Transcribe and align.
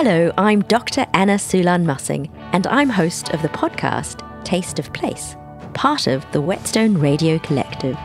Hello, 0.00 0.32
I'm 0.38 0.62
Dr. 0.62 1.06
Anna 1.12 1.34
Sulan 1.34 1.84
Masing, 1.84 2.30
and 2.52 2.68
I'm 2.68 2.88
host 2.88 3.30
of 3.30 3.42
the 3.42 3.48
podcast 3.48 4.22
Taste 4.44 4.78
of 4.78 4.92
Place, 4.92 5.34
part 5.74 6.06
of 6.06 6.24
the 6.30 6.40
Whetstone 6.40 6.96
Radio 6.96 7.36
Collective. 7.40 7.98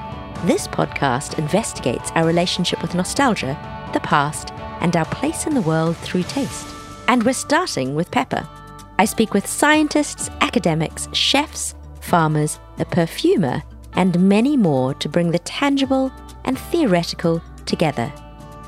This 0.44 0.68
podcast 0.68 1.38
investigates 1.38 2.10
our 2.16 2.26
relationship 2.26 2.82
with 2.82 2.96
nostalgia, 2.96 3.56
the 3.94 4.00
past, 4.00 4.52
and 4.82 4.98
our 4.98 5.06
place 5.06 5.46
in 5.46 5.54
the 5.54 5.62
world 5.62 5.96
through 5.98 6.24
taste. 6.24 6.66
And 7.08 7.22
we're 7.22 7.34
starting 7.34 7.94
with 7.94 8.10
pepper. 8.10 8.50
I 8.98 9.06
speak 9.06 9.36
with 9.36 9.46
scientists, 9.46 10.32
academics, 10.42 11.08
chefs, 11.14 11.76
farmers, 12.02 12.60
a 12.80 12.86
perfumer, 12.86 13.62
and 13.94 14.28
many 14.28 14.58
more 14.58 14.96
to 14.96 15.08
bring 15.08 15.30
the 15.30 15.38
tangible 15.38 16.12
and 16.44 16.58
theoretical 16.58 17.40
together. 17.68 18.12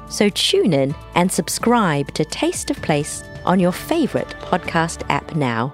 So 0.08 0.30
tune 0.30 0.74
in 0.74 0.96
and 1.16 1.32
subscribe 1.32 2.14
to 2.14 2.24
Taste 2.26 2.70
of 2.70 2.82
Place 2.82 3.24
on 3.44 3.60
your 3.60 3.72
favourite 3.72 4.30
podcast 4.42 5.04
app 5.10 5.36
now. 5.36 5.74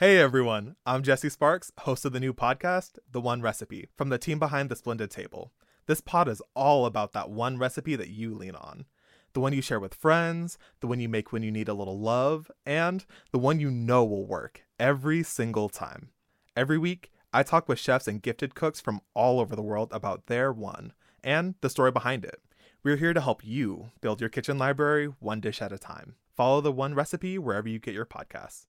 Hey 0.00 0.18
everyone, 0.18 0.76
I'm 0.86 1.02
Jesse 1.02 1.28
Sparks, 1.28 1.72
host 1.80 2.04
of 2.04 2.12
the 2.12 2.20
new 2.20 2.32
podcast, 2.32 2.98
The 3.10 3.20
One 3.20 3.42
Recipe, 3.42 3.88
from 3.96 4.10
the 4.10 4.18
team 4.18 4.38
behind 4.38 4.68
The 4.68 4.76
Splendid 4.76 5.10
Table. 5.10 5.52
This 5.86 6.00
pod 6.00 6.28
is 6.28 6.40
all 6.54 6.86
about 6.86 7.12
that 7.14 7.30
one 7.30 7.58
recipe 7.58 7.96
that 7.96 8.08
you 8.08 8.32
lean 8.32 8.54
on. 8.54 8.84
The 9.32 9.40
one 9.40 9.52
you 9.52 9.60
share 9.60 9.80
with 9.80 9.94
friends, 9.94 10.56
the 10.80 10.86
one 10.86 11.00
you 11.00 11.08
make 11.08 11.32
when 11.32 11.42
you 11.42 11.50
need 11.50 11.68
a 11.68 11.74
little 11.74 11.98
love, 11.98 12.48
and 12.64 13.04
the 13.32 13.40
one 13.40 13.58
you 13.58 13.72
know 13.72 14.04
will 14.04 14.24
work 14.24 14.62
every 14.78 15.24
single 15.24 15.68
time. 15.68 16.10
Every 16.56 16.78
week, 16.78 17.10
I 17.30 17.42
talk 17.42 17.68
with 17.68 17.78
chefs 17.78 18.08
and 18.08 18.22
gifted 18.22 18.54
cooks 18.54 18.80
from 18.80 19.02
all 19.12 19.38
over 19.38 19.54
the 19.54 19.62
world 19.62 19.90
about 19.92 20.26
their 20.26 20.50
one 20.50 20.94
and 21.22 21.56
the 21.60 21.68
story 21.68 21.92
behind 21.92 22.24
it. 22.24 22.40
We're 22.82 22.96
here 22.96 23.12
to 23.12 23.20
help 23.20 23.44
you 23.44 23.90
build 24.00 24.20
your 24.20 24.30
kitchen 24.30 24.56
library 24.56 25.12
one 25.18 25.40
dish 25.40 25.60
at 25.60 25.72
a 25.72 25.78
time. 25.78 26.14
Follow 26.34 26.62
the 26.62 26.72
one 26.72 26.94
recipe 26.94 27.38
wherever 27.38 27.68
you 27.68 27.78
get 27.78 27.92
your 27.92 28.06
podcasts. 28.06 28.64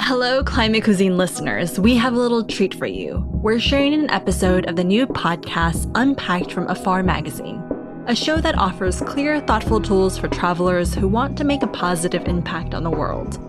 Hello, 0.00 0.44
Climate 0.44 0.84
Cuisine 0.84 1.16
listeners. 1.16 1.80
We 1.80 1.96
have 1.96 2.14
a 2.14 2.18
little 2.18 2.44
treat 2.44 2.74
for 2.74 2.86
you. 2.86 3.24
We're 3.32 3.58
sharing 3.58 3.92
an 3.92 4.10
episode 4.10 4.66
of 4.66 4.76
the 4.76 4.84
new 4.84 5.08
podcast 5.08 5.90
Unpacked 5.96 6.52
from 6.52 6.68
Afar 6.68 7.02
magazine, 7.02 7.60
a 8.06 8.14
show 8.14 8.40
that 8.40 8.56
offers 8.56 9.00
clear, 9.00 9.40
thoughtful 9.40 9.80
tools 9.80 10.16
for 10.16 10.28
travelers 10.28 10.94
who 10.94 11.08
want 11.08 11.36
to 11.38 11.44
make 11.44 11.64
a 11.64 11.68
positive 11.68 12.28
impact 12.28 12.72
on 12.72 12.84
the 12.84 12.90
world. 12.90 13.47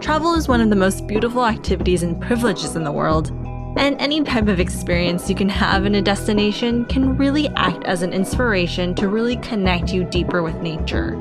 Travel 0.00 0.34
is 0.34 0.48
one 0.48 0.62
of 0.62 0.70
the 0.70 0.76
most 0.76 1.06
beautiful 1.06 1.44
activities 1.44 2.02
and 2.02 2.18
privileges 2.18 2.74
in 2.74 2.84
the 2.84 2.90
world, 2.90 3.30
and 3.76 4.00
any 4.00 4.24
type 4.24 4.48
of 4.48 4.58
experience 4.58 5.28
you 5.28 5.36
can 5.36 5.48
have 5.50 5.84
in 5.84 5.94
a 5.94 6.00
destination 6.00 6.86
can 6.86 7.18
really 7.18 7.48
act 7.50 7.84
as 7.84 8.00
an 8.00 8.14
inspiration 8.14 8.94
to 8.94 9.08
really 9.08 9.36
connect 9.36 9.92
you 9.92 10.04
deeper 10.04 10.42
with 10.42 10.56
nature. 10.62 11.18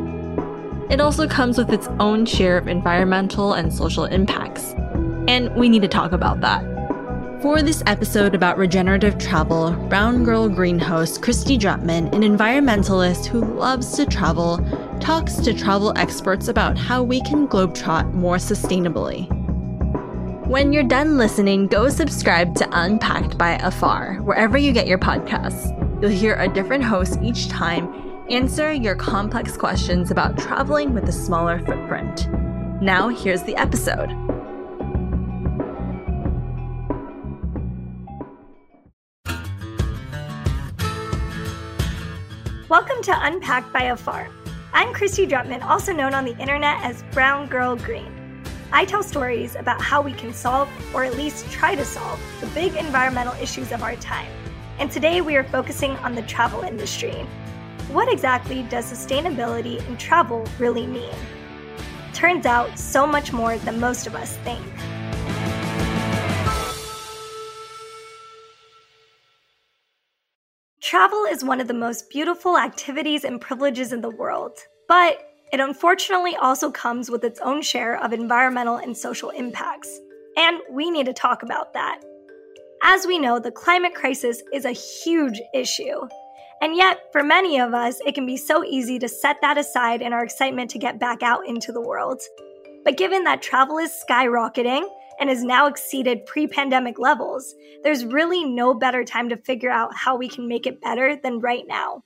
It 0.89 1.01
also 1.01 1.27
comes 1.27 1.57
with 1.57 1.73
its 1.73 1.89
own 1.99 2.25
share 2.25 2.57
of 2.57 2.69
environmental 2.69 3.53
and 3.53 3.71
social 3.71 4.05
impacts, 4.05 4.73
and 5.27 5.53
we 5.55 5.67
need 5.67 5.81
to 5.81 5.89
talk 5.89 6.13
about 6.13 6.39
that. 6.39 6.63
For 7.41 7.61
this 7.61 7.81
episode 7.85 8.35
about 8.35 8.57
regenerative 8.57 9.17
travel, 9.17 9.71
Brown 9.87 10.25
Girl 10.25 10.49
Green 10.49 10.77
host 10.77 11.21
Kristy 11.21 11.57
Drutman, 11.57 12.13
an 12.13 12.21
environmentalist 12.21 13.27
who 13.27 13.39
loves 13.39 13.93
to 13.93 14.05
travel, 14.05 14.57
talks 14.99 15.35
to 15.35 15.53
travel 15.53 15.93
experts 15.95 16.49
about 16.49 16.77
how 16.77 17.01
we 17.01 17.21
can 17.21 17.47
globetrot 17.47 18.13
more 18.13 18.35
sustainably. 18.35 19.25
When 20.47 20.73
you're 20.73 20.83
done 20.83 21.17
listening, 21.17 21.67
go 21.67 21.87
subscribe 21.87 22.55
to 22.55 22.67
Unpacked 22.73 23.37
by 23.37 23.51
Afar, 23.63 24.15
wherever 24.15 24.57
you 24.57 24.73
get 24.73 24.87
your 24.87 24.99
podcasts. 24.99 25.71
You'll 26.01 26.11
hear 26.11 26.35
a 26.35 26.49
different 26.49 26.83
host 26.83 27.19
each 27.23 27.47
time 27.47 28.09
answer 28.29 28.73
your 28.73 28.95
complex 28.95 29.55
questions 29.55 30.11
about 30.11 30.37
traveling 30.37 30.93
with 30.93 31.07
a 31.07 31.13
smaller 31.13 31.59
footprint. 31.59 32.27
Now, 32.81 33.07
here's 33.07 33.43
the 33.43 33.55
episode. 33.55 34.28
Welcome 42.79 43.03
to 43.03 43.25
Unpacked 43.25 43.73
by 43.73 43.83
Afar. 43.83 44.29
I'm 44.71 44.93
Kristy 44.93 45.29
Drutman, 45.29 45.65
also 45.65 45.91
known 45.91 46.13
on 46.13 46.23
the 46.23 46.37
internet 46.37 46.81
as 46.81 47.03
Brown 47.11 47.47
Girl 47.47 47.75
Green. 47.75 48.41
I 48.71 48.85
tell 48.85 49.03
stories 49.03 49.55
about 49.55 49.81
how 49.81 50.01
we 50.01 50.13
can 50.13 50.33
solve, 50.33 50.69
or 50.93 51.03
at 51.03 51.17
least 51.17 51.51
try 51.51 51.75
to 51.75 51.83
solve, 51.83 52.21
the 52.39 52.47
big 52.47 52.77
environmental 52.77 53.33
issues 53.33 53.73
of 53.73 53.83
our 53.83 53.97
time. 53.97 54.31
And 54.79 54.89
today 54.89 55.19
we 55.19 55.35
are 55.35 55.43
focusing 55.43 55.91
on 55.97 56.15
the 56.15 56.21
travel 56.21 56.61
industry. 56.61 57.11
What 57.91 58.09
exactly 58.09 58.63
does 58.63 58.85
sustainability 58.89 59.85
in 59.89 59.97
travel 59.97 60.47
really 60.57 60.87
mean? 60.87 61.13
Turns 62.13 62.45
out 62.45 62.79
so 62.79 63.05
much 63.05 63.33
more 63.33 63.57
than 63.57 63.77
most 63.77 64.07
of 64.07 64.15
us 64.15 64.37
think. 64.37 64.65
Travel 70.89 71.25
is 71.25 71.43
one 71.43 71.61
of 71.61 71.67
the 71.67 71.73
most 71.75 72.09
beautiful 72.09 72.57
activities 72.57 73.23
and 73.23 73.39
privileges 73.39 73.93
in 73.93 74.01
the 74.01 74.09
world, 74.09 74.57
but 74.87 75.35
it 75.53 75.59
unfortunately 75.59 76.35
also 76.35 76.71
comes 76.71 77.11
with 77.11 77.23
its 77.23 77.39
own 77.41 77.61
share 77.61 78.03
of 78.03 78.11
environmental 78.11 78.77
and 78.77 78.97
social 78.97 79.29
impacts. 79.29 79.99
And 80.35 80.57
we 80.71 80.89
need 80.89 81.05
to 81.05 81.13
talk 81.13 81.43
about 81.43 81.73
that. 81.73 82.01
As 82.81 83.05
we 83.05 83.19
know, 83.19 83.37
the 83.37 83.51
climate 83.51 83.93
crisis 83.93 84.41
is 84.51 84.65
a 84.65 84.71
huge 84.71 85.39
issue. 85.53 86.07
And 86.59 86.75
yet, 86.75 87.01
for 87.11 87.21
many 87.21 87.59
of 87.59 87.75
us, 87.75 88.01
it 88.03 88.15
can 88.15 88.25
be 88.25 88.35
so 88.35 88.63
easy 88.63 88.97
to 88.97 89.07
set 89.07 89.41
that 89.41 89.59
aside 89.59 90.01
in 90.01 90.11
our 90.11 90.23
excitement 90.23 90.71
to 90.71 90.79
get 90.79 90.99
back 90.99 91.21
out 91.21 91.47
into 91.47 91.71
the 91.71 91.81
world. 91.81 92.19
But 92.83 92.97
given 92.97 93.25
that 93.25 93.43
travel 93.43 93.77
is 93.77 93.91
skyrocketing, 94.09 94.89
and 95.19 95.29
has 95.29 95.43
now 95.43 95.67
exceeded 95.67 96.25
pre 96.25 96.47
pandemic 96.47 96.99
levels, 96.99 97.53
there's 97.83 98.05
really 98.05 98.43
no 98.43 98.73
better 98.73 99.03
time 99.03 99.29
to 99.29 99.37
figure 99.37 99.69
out 99.69 99.95
how 99.95 100.15
we 100.15 100.27
can 100.27 100.47
make 100.47 100.65
it 100.65 100.81
better 100.81 101.15
than 101.15 101.39
right 101.39 101.65
now. 101.67 102.03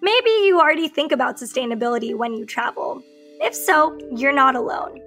Maybe 0.00 0.30
you 0.44 0.60
already 0.60 0.88
think 0.88 1.12
about 1.12 1.38
sustainability 1.38 2.14
when 2.14 2.34
you 2.34 2.46
travel. 2.46 3.02
If 3.40 3.54
so, 3.54 3.98
you're 4.14 4.32
not 4.32 4.56
alone. 4.56 5.00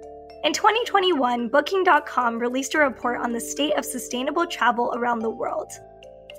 In 0.44 0.52
2021, 0.52 1.48
Booking.com 1.48 2.38
released 2.38 2.74
a 2.74 2.78
report 2.78 3.20
on 3.20 3.32
the 3.32 3.40
state 3.40 3.74
of 3.74 3.84
sustainable 3.84 4.46
travel 4.46 4.92
around 4.94 5.20
the 5.20 5.30
world. 5.30 5.70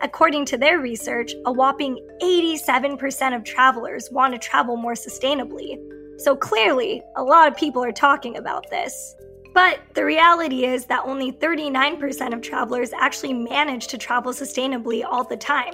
According 0.02 0.46
to 0.48 0.58
their 0.58 0.80
research, 0.80 1.34
a 1.46 1.52
whopping 1.52 1.98
87% 2.22 3.36
of 3.36 3.44
travelers 3.46 4.10
want 4.12 4.34
to 4.34 4.40
travel 4.40 4.76
more 4.76 4.94
sustainably. 4.94 5.78
So 6.18 6.36
clearly, 6.36 7.02
a 7.16 7.24
lot 7.24 7.48
of 7.48 7.56
people 7.56 7.84
are 7.84 7.94
talking 7.94 8.36
about 8.36 8.70
this. 8.70 9.16
But 9.54 9.82
the 9.94 10.04
reality 10.04 10.66
is 10.66 10.86
that 10.86 11.04
only 11.06 11.32
39% 11.32 12.34
of 12.34 12.42
travelers 12.42 12.92
actually 12.94 13.34
manage 13.34 13.88
to 13.88 13.98
travel 13.98 14.34
sustainably 14.34 15.04
all 15.06 15.24
the 15.24 15.38
time. 15.38 15.74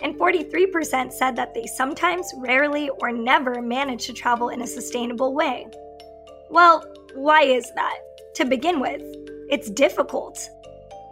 And 0.00 0.16
43% 0.16 1.12
said 1.12 1.34
that 1.36 1.54
they 1.54 1.66
sometimes, 1.66 2.32
rarely, 2.38 2.88
or 3.00 3.10
never 3.10 3.60
manage 3.60 4.06
to 4.06 4.12
travel 4.12 4.50
in 4.50 4.62
a 4.62 4.66
sustainable 4.66 5.34
way. 5.34 5.66
Well, 6.50 6.84
why 7.14 7.42
is 7.42 7.72
that? 7.74 7.98
To 8.36 8.44
begin 8.44 8.80
with, 8.80 9.02
it's 9.48 9.70
difficult. 9.70 10.38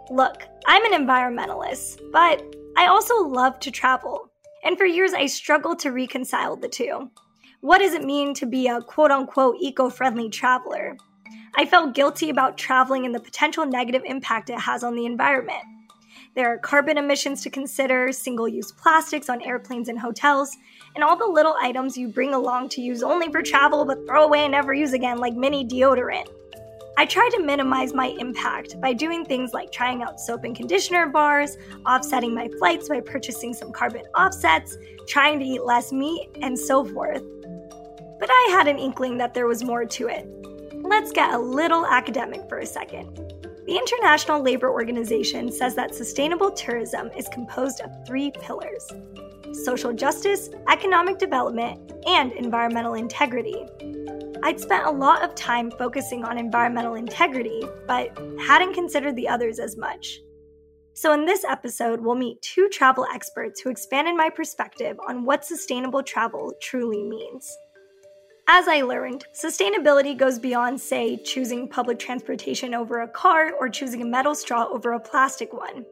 Look, 0.09 0.43
I'm 0.67 0.85
an 0.85 1.05
environmentalist, 1.05 1.99
but 2.11 2.43
I 2.77 2.87
also 2.87 3.23
love 3.23 3.59
to 3.61 3.71
travel. 3.71 4.29
And 4.63 4.77
for 4.77 4.85
years, 4.85 5.13
I 5.13 5.25
struggled 5.25 5.79
to 5.79 5.91
reconcile 5.91 6.55
the 6.55 6.69
two. 6.69 7.09
What 7.61 7.79
does 7.79 7.93
it 7.93 8.03
mean 8.03 8.33
to 8.35 8.45
be 8.45 8.67
a 8.67 8.81
quote 8.81 9.11
unquote 9.11 9.57
eco 9.59 9.89
friendly 9.89 10.29
traveler? 10.29 10.95
I 11.57 11.65
felt 11.65 11.95
guilty 11.95 12.29
about 12.29 12.57
traveling 12.57 13.05
and 13.05 13.15
the 13.15 13.19
potential 13.19 13.65
negative 13.65 14.01
impact 14.05 14.49
it 14.49 14.59
has 14.59 14.83
on 14.83 14.93
the 14.93 15.05
environment. 15.05 15.63
There 16.35 16.51
are 16.51 16.57
carbon 16.57 16.97
emissions 16.97 17.41
to 17.43 17.49
consider, 17.49 18.11
single 18.11 18.49
use 18.49 18.73
plastics 18.73 19.29
on 19.29 19.41
airplanes 19.41 19.87
and 19.87 19.97
hotels, 19.97 20.57
and 20.95 21.03
all 21.03 21.15
the 21.15 21.25
little 21.25 21.55
items 21.61 21.97
you 21.97 22.09
bring 22.09 22.33
along 22.33 22.69
to 22.69 22.81
use 22.81 23.01
only 23.01 23.31
for 23.31 23.41
travel 23.41 23.85
but 23.85 24.05
throw 24.05 24.25
away 24.25 24.43
and 24.43 24.51
never 24.51 24.73
use 24.73 24.91
again, 24.91 25.17
like 25.17 25.33
mini 25.33 25.65
deodorant. 25.65 26.27
I 26.97 27.05
try 27.05 27.29
to 27.35 27.41
minimize 27.41 27.93
my 27.93 28.07
impact 28.19 28.81
by 28.81 28.91
doing 28.91 29.23
things 29.23 29.53
like 29.53 29.71
trying 29.71 30.03
out 30.03 30.19
soap 30.19 30.43
and 30.43 30.55
conditioner 30.55 31.07
bars, 31.07 31.57
offsetting 31.85 32.35
my 32.35 32.49
flights 32.59 32.89
by 32.89 32.99
purchasing 32.99 33.53
some 33.53 33.71
carbon 33.71 34.03
offsets, 34.13 34.77
trying 35.07 35.39
to 35.39 35.45
eat 35.45 35.63
less 35.63 35.93
meat, 35.93 36.31
and 36.41 36.59
so 36.59 36.83
forth. 36.83 37.23
But 38.19 38.29
I 38.29 38.49
had 38.51 38.67
an 38.67 38.77
inkling 38.77 39.17
that 39.19 39.33
there 39.33 39.47
was 39.47 39.63
more 39.63 39.85
to 39.85 40.07
it. 40.09 40.27
Let's 40.87 41.11
get 41.11 41.33
a 41.33 41.39
little 41.39 41.83
academic 41.83 42.47
for 42.47 42.59
a 42.59 42.65
second. 42.65 43.15
The 43.65 43.75
International 43.75 44.39
Labor 44.39 44.69
Organization 44.69 45.51
says 45.51 45.73
that 45.73 45.95
sustainable 45.95 46.51
tourism 46.51 47.09
is 47.17 47.27
composed 47.29 47.81
of 47.81 47.89
three 48.05 48.29
pillars 48.29 48.91
social 49.51 49.91
justice, 49.93 50.51
economic 50.69 51.17
development, 51.17 51.91
and 52.05 52.31
environmental 52.33 52.93
integrity. 52.93 53.65
I'd 54.43 54.59
spent 54.59 54.85
a 54.85 54.91
lot 54.91 55.23
of 55.23 55.33
time 55.33 55.71
focusing 55.71 56.23
on 56.23 56.37
environmental 56.37 56.93
integrity, 56.93 57.63
but 57.87 58.15
hadn't 58.39 58.75
considered 58.75 59.15
the 59.15 59.27
others 59.27 59.57
as 59.57 59.77
much. 59.77 60.19
So, 60.93 61.13
in 61.13 61.25
this 61.25 61.43
episode, 61.45 61.99
we'll 61.99 62.13
meet 62.13 62.43
two 62.43 62.69
travel 62.69 63.07
experts 63.11 63.59
who 63.59 63.71
expanded 63.71 64.15
my 64.15 64.29
perspective 64.29 64.97
on 65.07 65.25
what 65.25 65.45
sustainable 65.45 66.03
travel 66.03 66.53
truly 66.61 67.01
means. 67.01 67.57
As 68.47 68.67
I 68.67 68.81
learned, 68.81 69.25
sustainability 69.33 70.15
goes 70.15 70.37
beyond, 70.37 70.79
say, 70.79 71.17
choosing 71.17 71.67
public 71.67 71.97
transportation 71.97 72.75
over 72.75 73.01
a 73.01 73.07
car 73.07 73.53
or 73.59 73.69
choosing 73.69 74.03
a 74.03 74.05
metal 74.05 74.35
straw 74.35 74.67
over 74.67 74.93
a 74.93 74.99
plastic 74.99 75.51
one. 75.51 75.83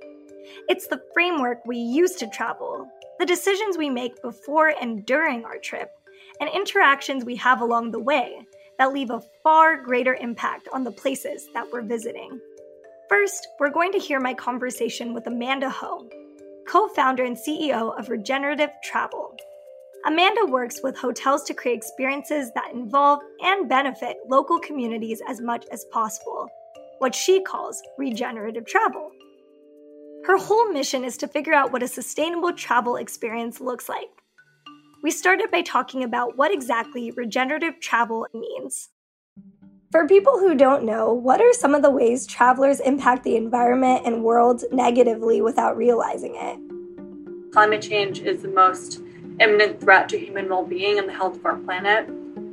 It's 0.69 0.85
the 0.85 1.01
framework 1.15 1.65
we 1.65 1.77
use 1.77 2.13
to 2.17 2.27
travel, 2.27 2.87
the 3.17 3.25
decisions 3.25 3.75
we 3.75 3.89
make 3.89 4.21
before 4.21 4.67
and 4.79 5.03
during 5.03 5.43
our 5.45 5.57
trip, 5.57 5.89
and 6.39 6.47
interactions 6.47 7.25
we 7.25 7.35
have 7.37 7.61
along 7.61 7.89
the 7.89 7.99
way 7.99 8.45
that 8.77 8.93
leave 8.93 9.09
a 9.09 9.23
far 9.41 9.81
greater 9.81 10.13
impact 10.13 10.67
on 10.71 10.83
the 10.83 10.91
places 10.91 11.49
that 11.55 11.65
we're 11.71 11.81
visiting. 11.81 12.39
First, 13.09 13.47
we're 13.59 13.71
going 13.71 13.91
to 13.93 13.99
hear 13.99 14.19
my 14.19 14.35
conversation 14.35 15.15
with 15.15 15.25
Amanda 15.25 15.71
Ho, 15.71 16.07
co 16.67 16.87
founder 16.89 17.23
and 17.23 17.35
CEO 17.35 17.97
of 17.97 18.09
Regenerative 18.09 18.69
Travel. 18.83 19.35
Amanda 20.05 20.45
works 20.47 20.81
with 20.83 20.97
hotels 20.97 21.43
to 21.43 21.53
create 21.53 21.77
experiences 21.77 22.51
that 22.55 22.73
involve 22.73 23.21
and 23.41 23.69
benefit 23.69 24.17
local 24.27 24.59
communities 24.59 25.21
as 25.29 25.39
much 25.39 25.65
as 25.71 25.85
possible, 25.93 26.49
what 26.99 27.15
she 27.15 27.41
calls 27.41 27.81
regenerative 27.97 28.65
travel. 28.65 29.11
Her 30.25 30.37
whole 30.37 30.69
mission 30.73 31.05
is 31.05 31.15
to 31.17 31.27
figure 31.29 31.53
out 31.53 31.71
what 31.71 31.83
a 31.83 31.87
sustainable 31.87 32.51
travel 32.51 32.97
experience 32.97 33.61
looks 33.61 33.87
like. 33.87 34.09
We 35.03 35.11
started 35.11 35.49
by 35.51 35.61
talking 35.61 36.03
about 36.03 36.37
what 36.37 36.53
exactly 36.53 37.11
regenerative 37.11 37.79
travel 37.79 38.27
means. 38.33 38.89
For 39.93 40.05
people 40.05 40.37
who 40.37 40.53
don't 40.53 40.83
know, 40.83 41.13
what 41.13 41.39
are 41.39 41.53
some 41.53 41.73
of 41.73 41.81
the 41.81 41.91
ways 41.91 42.27
travelers 42.27 42.81
impact 42.81 43.23
the 43.23 43.37
environment 43.37 44.05
and 44.05 44.23
world 44.23 44.63
negatively 44.69 45.41
without 45.41 45.77
realizing 45.77 46.35
it? 46.35 47.51
Climate 47.53 47.81
change 47.81 48.19
is 48.19 48.41
the 48.41 48.47
most 48.49 49.01
imminent 49.39 49.79
threat 49.79 50.09
to 50.09 50.17
human 50.17 50.49
well 50.49 50.65
being 50.65 50.99
and 50.99 51.07
the 51.07 51.13
health 51.13 51.35
of 51.37 51.45
our 51.45 51.57
planet. 51.57 52.07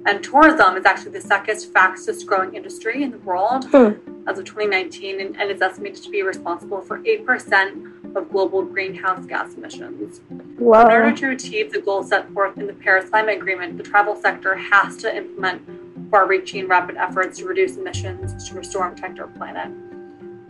And 0.06 0.24
tourism 0.24 0.76
is 0.76 0.86
actually 0.86 1.12
the 1.12 1.20
second 1.20 1.60
fastest 1.60 2.26
growing 2.26 2.54
industry 2.54 3.02
in 3.02 3.10
the 3.10 3.18
world 3.18 3.66
hmm. 3.66 3.92
as 4.26 4.38
of 4.38 4.46
2019 4.46 5.20
and, 5.20 5.38
and 5.38 5.50
is 5.50 5.60
estimated 5.60 6.02
to 6.02 6.10
be 6.10 6.22
responsible 6.22 6.80
for 6.80 7.00
8% 7.00 8.16
of 8.16 8.30
global 8.30 8.62
greenhouse 8.62 9.26
gas 9.26 9.54
emissions. 9.54 10.20
Wow. 10.58 10.86
In 10.86 10.92
order 10.92 11.16
to 11.16 11.30
achieve 11.30 11.70
the 11.70 11.80
goals 11.80 12.08
set 12.08 12.30
forth 12.32 12.56
in 12.58 12.66
the 12.66 12.72
Paris 12.72 13.10
Climate 13.10 13.36
Agreement, 13.36 13.76
the 13.76 13.82
travel 13.82 14.16
sector 14.16 14.56
has 14.56 14.96
to 14.98 15.14
implement 15.14 15.62
far 16.10 16.26
reaching 16.26 16.66
rapid 16.66 16.96
efforts 16.96 17.38
to 17.38 17.44
reduce 17.44 17.76
emissions 17.76 18.48
to 18.48 18.54
restore 18.54 18.86
and 18.86 18.96
protect 18.96 19.20
our 19.20 19.28
planet. 19.28 19.70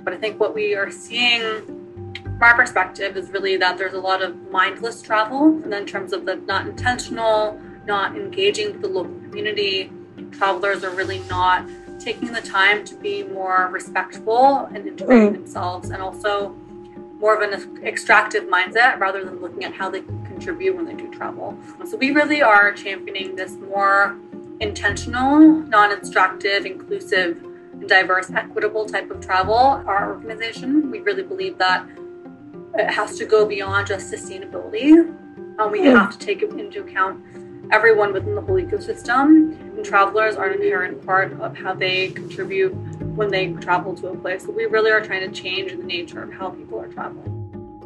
But 0.04 0.14
I 0.14 0.16
think 0.16 0.40
what 0.40 0.54
we 0.54 0.74
are 0.74 0.90
seeing 0.90 1.79
our 2.40 2.54
perspective 2.54 3.16
is 3.16 3.30
really 3.30 3.56
that 3.58 3.76
there's 3.76 3.92
a 3.92 4.00
lot 4.00 4.22
of 4.22 4.50
mindless 4.50 5.02
travel, 5.02 5.60
and 5.62 5.72
in 5.72 5.86
terms 5.86 6.12
of 6.12 6.24
the 6.24 6.36
not 6.36 6.66
intentional, 6.66 7.60
not 7.86 8.16
engaging 8.16 8.72
with 8.72 8.82
the 8.82 8.88
local 8.88 9.12
community. 9.12 9.90
Travelers 10.32 10.84
are 10.84 10.90
really 10.90 11.20
not 11.30 11.68
taking 11.98 12.32
the 12.32 12.40
time 12.40 12.84
to 12.84 12.94
be 12.94 13.22
more 13.22 13.68
respectful 13.70 14.68
and 14.72 14.86
integrating 14.86 15.30
mm. 15.30 15.32
themselves 15.34 15.90
and 15.90 16.02
also 16.02 16.50
more 17.18 17.34
of 17.34 17.42
an 17.42 17.84
extractive 17.84 18.44
mindset 18.44 18.98
rather 18.98 19.22
than 19.24 19.40
looking 19.40 19.64
at 19.64 19.74
how 19.74 19.90
they 19.90 20.00
contribute 20.00 20.74
when 20.74 20.86
they 20.86 20.94
do 20.94 21.10
travel. 21.10 21.58
So 21.86 21.98
we 21.98 22.12
really 22.12 22.42
are 22.42 22.72
championing 22.72 23.36
this 23.36 23.52
more 23.52 24.16
intentional, 24.60 25.38
non-extractive, 25.40 26.64
inclusive, 26.64 27.44
diverse, 27.86 28.30
equitable 28.30 28.86
type 28.86 29.10
of 29.10 29.20
travel. 29.20 29.54
Our 29.54 30.14
organization, 30.14 30.90
we 30.90 31.00
really 31.00 31.22
believe 31.22 31.58
that 31.58 31.86
it 32.80 32.90
has 32.90 33.16
to 33.18 33.24
go 33.24 33.46
beyond 33.46 33.86
just 33.86 34.12
sustainability. 34.12 34.92
Um, 35.58 35.70
we 35.70 35.80
mm. 35.80 35.92
have 35.92 36.10
to 36.10 36.18
take 36.18 36.42
into 36.42 36.80
account 36.80 37.22
everyone 37.72 38.12
within 38.12 38.34
the 38.34 38.40
whole 38.40 38.56
ecosystem. 38.56 39.58
And 39.76 39.84
travelers 39.84 40.36
are 40.36 40.46
an 40.46 40.60
inherent 40.60 41.04
part 41.04 41.38
of 41.40 41.56
how 41.56 41.74
they 41.74 42.10
contribute 42.10 42.70
when 43.14 43.30
they 43.30 43.52
travel 43.54 43.94
to 43.96 44.08
a 44.08 44.16
place. 44.16 44.44
So 44.44 44.52
we 44.52 44.64
really 44.66 44.90
are 44.90 45.00
trying 45.00 45.30
to 45.30 45.40
change 45.40 45.72
the 45.72 45.82
nature 45.82 46.22
of 46.22 46.32
how 46.32 46.50
people 46.50 46.80
are 46.80 46.88
traveling. 46.88 47.36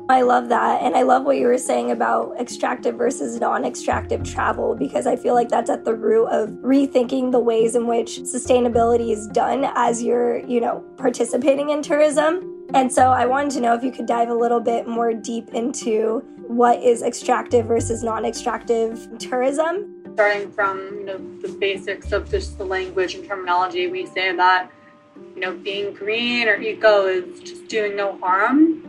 I 0.09 0.21
love 0.21 0.51
that. 0.51 0.83
And 0.83 0.97
I 0.97 1.03
love 1.03 1.25
what 1.25 1.39
you 1.39 1.47
were 1.47 1.57
saying 1.57 1.91
about 1.91 2.39
extractive 2.39 2.97
versus 2.97 3.41
non 3.41 3.65
extractive 3.65 4.23
travel 4.23 4.75
because 4.75 5.07
I 5.07 5.17
feel 5.17 5.33
like 5.33 5.49
that's 5.49 5.71
at 5.71 5.87
the 5.87 5.95
root 5.95 6.27
of 6.27 6.51
rethinking 6.51 7.33
the 7.33 7.39
ways 7.39 7.75
in 7.75 7.87
which 7.87 8.21
sustainability 8.21 9.13
is 9.13 9.27
done 9.29 9.71
as 9.75 10.03
you're, 10.03 10.41
you 10.47 10.61
know, 10.61 10.85
participating 10.99 11.71
in 11.71 11.81
tourism. 11.81 12.54
And 12.73 12.93
so 12.93 13.11
I 13.11 13.27
wanted 13.27 13.51
to 13.53 13.61
know 13.61 13.75
if 13.75 13.85
you 13.85 13.93
could 13.93 14.07
dive 14.07 14.31
a 14.31 14.35
little 14.35 14.61
bit 14.61 14.89
more 14.89 15.13
deep 15.13 15.51
into 15.51 16.21
what 16.47 16.83
is 16.83 17.03
extractive 17.03 17.67
versus 17.67 18.03
non-extractive 18.03 19.19
tourism. 19.19 20.03
Starting 20.15 20.51
from 20.51 20.79
you 20.99 21.05
know 21.05 21.19
the 21.41 21.49
basics 21.49 22.13
of 22.13 22.31
just 22.31 22.57
the 22.59 22.65
language 22.65 23.15
and 23.15 23.27
terminology, 23.27 23.89
we 23.89 24.07
say 24.07 24.35
that 24.35 24.71
you 25.35 25.41
know 25.41 25.53
being 25.53 25.93
green 25.93 26.49
or 26.49 26.57
eco 26.57 27.07
is 27.07 27.41
just 27.41 27.69
doing 27.69 27.97
no 27.97 28.17
harm. 28.19 28.83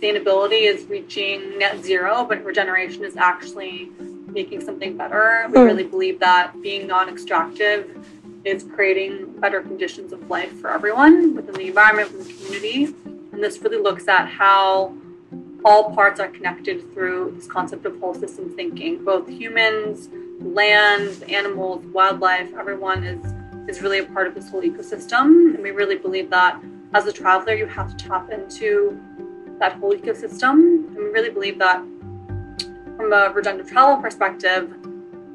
Sustainability 0.00 0.62
is 0.62 0.84
reaching 0.84 1.58
net 1.58 1.82
zero, 1.82 2.26
but 2.28 2.44
regeneration 2.44 3.04
is 3.04 3.16
actually 3.16 3.90
making 4.26 4.60
something 4.60 4.96
better. 4.96 5.46
We 5.48 5.58
mm. 5.58 5.64
really 5.64 5.84
believe 5.84 6.20
that 6.20 6.52
being 6.62 6.86
non-extractive 6.86 8.06
is 8.44 8.62
creating 8.62 9.40
better 9.40 9.62
conditions 9.62 10.12
of 10.12 10.28
life 10.28 10.52
for 10.60 10.70
everyone 10.70 11.34
within 11.34 11.54
the 11.54 11.66
environment, 11.68 12.12
within 12.12 12.28
the 12.28 12.44
community. 12.44 13.15
And 13.36 13.44
this 13.44 13.60
really 13.60 13.76
looks 13.76 14.08
at 14.08 14.30
how 14.30 14.94
all 15.62 15.92
parts 15.92 16.20
are 16.20 16.28
connected 16.28 16.90
through 16.94 17.34
this 17.36 17.46
concept 17.46 17.84
of 17.84 18.00
whole 18.00 18.14
system 18.14 18.48
thinking. 18.56 19.04
Both 19.04 19.28
humans, 19.28 20.08
land, 20.40 21.22
animals, 21.28 21.84
wildlife, 21.92 22.54
everyone 22.54 23.04
is 23.04 23.34
is 23.68 23.82
really 23.82 23.98
a 23.98 24.04
part 24.04 24.26
of 24.26 24.34
this 24.34 24.48
whole 24.48 24.62
ecosystem. 24.62 25.54
And 25.54 25.62
we 25.62 25.70
really 25.70 25.96
believe 25.96 26.30
that 26.30 26.58
as 26.94 27.04
a 27.04 27.12
traveler, 27.12 27.52
you 27.52 27.66
have 27.66 27.94
to 27.94 28.08
tap 28.08 28.30
into 28.30 28.98
that 29.58 29.74
whole 29.74 29.92
ecosystem. 29.92 30.86
And 30.86 30.96
we 30.96 31.10
really 31.10 31.28
believe 31.28 31.58
that 31.58 31.84
from 32.96 33.12
a 33.12 33.30
regenerative 33.34 33.70
travel 33.70 34.00
perspective, 34.00 34.74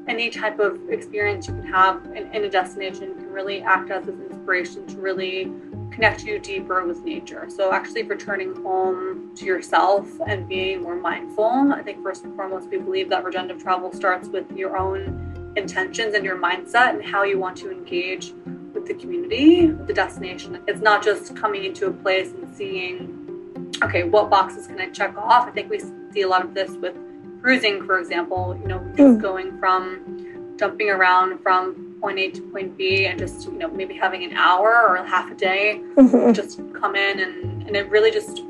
any 0.08 0.28
type 0.28 0.58
of 0.58 0.90
experience 0.90 1.46
you 1.46 1.54
can 1.54 1.66
have 1.68 2.04
in, 2.16 2.32
in 2.32 2.42
a 2.42 2.50
destination 2.50 3.14
can 3.14 3.30
really 3.30 3.62
act 3.62 3.92
as 3.92 4.08
an 4.08 4.20
inspiration 4.28 4.88
to 4.88 4.96
really 4.96 5.52
connect 5.92 6.24
you 6.24 6.38
deeper 6.38 6.84
with 6.84 7.04
nature. 7.04 7.48
So, 7.48 7.72
actually, 7.72 8.02
returning 8.02 8.54
home 8.62 9.34
to 9.36 9.44
yourself 9.44 10.08
and 10.26 10.48
being 10.48 10.82
more 10.82 10.96
mindful. 10.96 11.72
I 11.72 11.82
think, 11.82 12.02
first 12.02 12.24
and 12.24 12.34
foremost, 12.34 12.68
we 12.70 12.78
believe 12.78 13.08
that 13.10 13.24
regenerative 13.24 13.62
travel 13.62 13.92
starts 13.92 14.28
with 14.28 14.50
your 14.52 14.76
own 14.76 15.52
intentions 15.56 16.14
and 16.14 16.24
your 16.24 16.36
mindset 16.36 16.90
and 16.90 17.04
how 17.04 17.24
you 17.24 17.38
want 17.38 17.56
to 17.58 17.70
engage 17.70 18.32
with 18.74 18.86
the 18.86 18.94
community, 18.94 19.66
the 19.66 19.92
destination. 19.92 20.62
It's 20.66 20.80
not 20.80 21.04
just 21.04 21.36
coming 21.36 21.64
into 21.64 21.86
a 21.86 21.92
place 21.92 22.32
and 22.32 22.54
seeing, 22.56 23.72
okay, 23.82 24.04
what 24.04 24.30
boxes 24.30 24.66
can 24.66 24.80
I 24.80 24.88
check 24.90 25.16
off? 25.16 25.46
I 25.46 25.50
think 25.50 25.70
we 25.70 25.80
see 26.12 26.22
a 26.22 26.28
lot 26.28 26.44
of 26.44 26.54
this 26.54 26.70
with 26.72 26.96
cruising, 27.42 27.84
for 27.84 27.98
example, 27.98 28.58
you 28.60 28.68
know, 28.68 28.78
just 28.96 29.18
mm. 29.18 29.20
going 29.20 29.58
from 29.58 30.56
jumping 30.58 30.88
around 30.88 31.40
from 31.42 31.91
point 32.02 32.18
A 32.18 32.30
to 32.32 32.42
point 32.50 32.76
B 32.76 33.06
and 33.06 33.18
just, 33.18 33.46
you 33.46 33.52
know, 33.52 33.68
maybe 33.68 33.94
having 33.96 34.24
an 34.24 34.36
hour 34.36 34.88
or 34.88 34.96
half 35.06 35.30
a 35.30 35.34
day 35.34 35.80
mm-hmm. 35.94 36.32
just 36.32 36.60
come 36.74 36.96
in 36.96 37.20
and, 37.20 37.62
and 37.66 37.76
it 37.76 37.88
really 37.88 38.10
just 38.10 38.42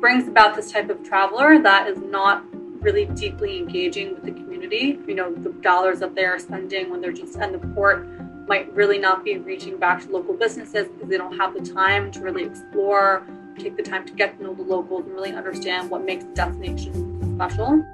brings 0.00 0.26
about 0.26 0.56
this 0.56 0.72
type 0.72 0.90
of 0.90 1.04
traveler 1.04 1.62
that 1.62 1.86
is 1.86 1.98
not 1.98 2.42
really 2.82 3.06
deeply 3.06 3.58
engaging 3.58 4.14
with 4.14 4.24
the 4.24 4.32
community. 4.32 4.98
You 5.06 5.14
know, 5.14 5.34
the 5.34 5.50
dollars 5.50 6.00
that 6.00 6.14
they 6.14 6.24
are 6.24 6.38
spending 6.38 6.90
when 6.90 7.00
they're 7.00 7.12
just 7.12 7.36
in 7.36 7.52
the 7.52 7.58
port 7.58 8.08
might 8.48 8.72
really 8.72 8.98
not 8.98 9.24
be 9.24 9.36
reaching 9.36 9.76
back 9.76 10.02
to 10.02 10.10
local 10.10 10.34
businesses 10.34 10.88
because 10.88 11.08
they 11.08 11.18
don't 11.18 11.36
have 11.36 11.52
the 11.52 11.60
time 11.60 12.10
to 12.12 12.20
really 12.20 12.44
explore, 12.44 13.26
take 13.58 13.76
the 13.76 13.82
time 13.82 14.06
to 14.06 14.12
get 14.14 14.38
to 14.38 14.44
know 14.44 14.54
the 14.54 14.62
locals 14.62 15.04
and 15.04 15.12
really 15.12 15.32
understand 15.32 15.90
what 15.90 16.04
makes 16.04 16.24
the 16.24 16.32
destination 16.32 17.34
special. 17.36 17.84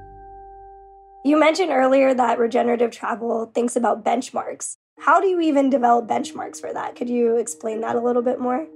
You 1.24 1.40
mentioned 1.40 1.70
earlier 1.70 2.12
that 2.14 2.38
regenerative 2.38 2.90
travel 2.90 3.50
thinks 3.54 3.76
about 3.76 4.04
benchmarks. 4.04 4.76
How 4.98 5.20
do 5.20 5.26
you 5.26 5.40
even 5.40 5.70
develop 5.70 6.06
benchmarks 6.06 6.60
for 6.60 6.72
that? 6.72 6.96
Could 6.96 7.08
you 7.08 7.36
explain 7.36 7.80
that 7.80 7.96
a 7.96 8.00
little 8.00 8.22
bit 8.22 8.40
more? 8.40 8.66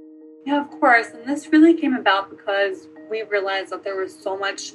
Yeah, 0.45 0.61
of 0.61 0.71
course. 0.71 1.09
And 1.09 1.25
this 1.27 1.49
really 1.49 1.75
came 1.75 1.95
about 1.95 2.31
because 2.31 2.89
we 3.11 3.23
realized 3.23 3.71
that 3.71 3.85
there 3.85 3.97
was 3.97 4.15
so 4.15 4.37
much 4.37 4.73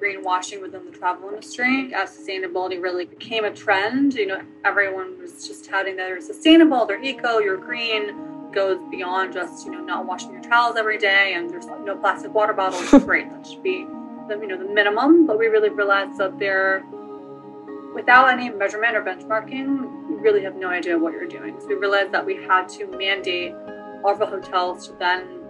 greenwashing 0.00 0.60
within 0.62 0.84
the 0.86 0.90
travel 0.90 1.28
industry 1.28 1.92
as 1.94 2.10
sustainability 2.16 2.80
really 2.82 3.04
became 3.04 3.44
a 3.44 3.50
trend. 3.50 4.14
You 4.14 4.26
know, 4.26 4.42
everyone 4.64 5.18
was 5.18 5.46
just 5.46 5.64
touting 5.64 5.96
that 5.96 6.06
they're 6.06 6.20
sustainable, 6.20 6.86
they're 6.86 7.02
eco, 7.02 7.38
you're 7.38 7.58
green, 7.58 8.50
goes 8.52 8.78
beyond 8.90 9.32
just, 9.32 9.66
you 9.66 9.72
know, 9.72 9.80
not 9.80 10.06
washing 10.06 10.32
your 10.32 10.42
towels 10.42 10.76
every 10.76 10.98
day 10.98 11.34
and 11.34 11.50
there's 11.50 11.66
no 11.66 11.96
plastic 11.96 12.34
water 12.34 12.52
bottles. 12.52 12.90
Great, 13.04 13.30
that 13.30 13.46
should 13.46 13.62
be 13.62 13.86
the, 14.28 14.38
you 14.40 14.48
know, 14.48 14.56
the 14.56 14.72
minimum. 14.72 15.26
But 15.26 15.38
we 15.38 15.46
really 15.46 15.70
realized 15.70 16.18
that 16.18 16.38
there 16.38 16.84
without 17.94 18.30
any 18.30 18.50
measurement 18.50 18.96
or 18.96 19.02
benchmarking, 19.02 19.99
really 20.20 20.42
have 20.42 20.56
no 20.56 20.68
idea 20.68 20.98
what 20.98 21.12
you're 21.12 21.26
doing. 21.26 21.60
So 21.60 21.68
we 21.68 21.74
realized 21.74 22.12
that 22.12 22.24
we 22.24 22.36
had 22.36 22.68
to 22.70 22.86
mandate 22.86 23.54
all 24.04 24.14
the 24.14 24.26
hotels 24.26 24.86
to 24.88 24.94
then 24.94 25.40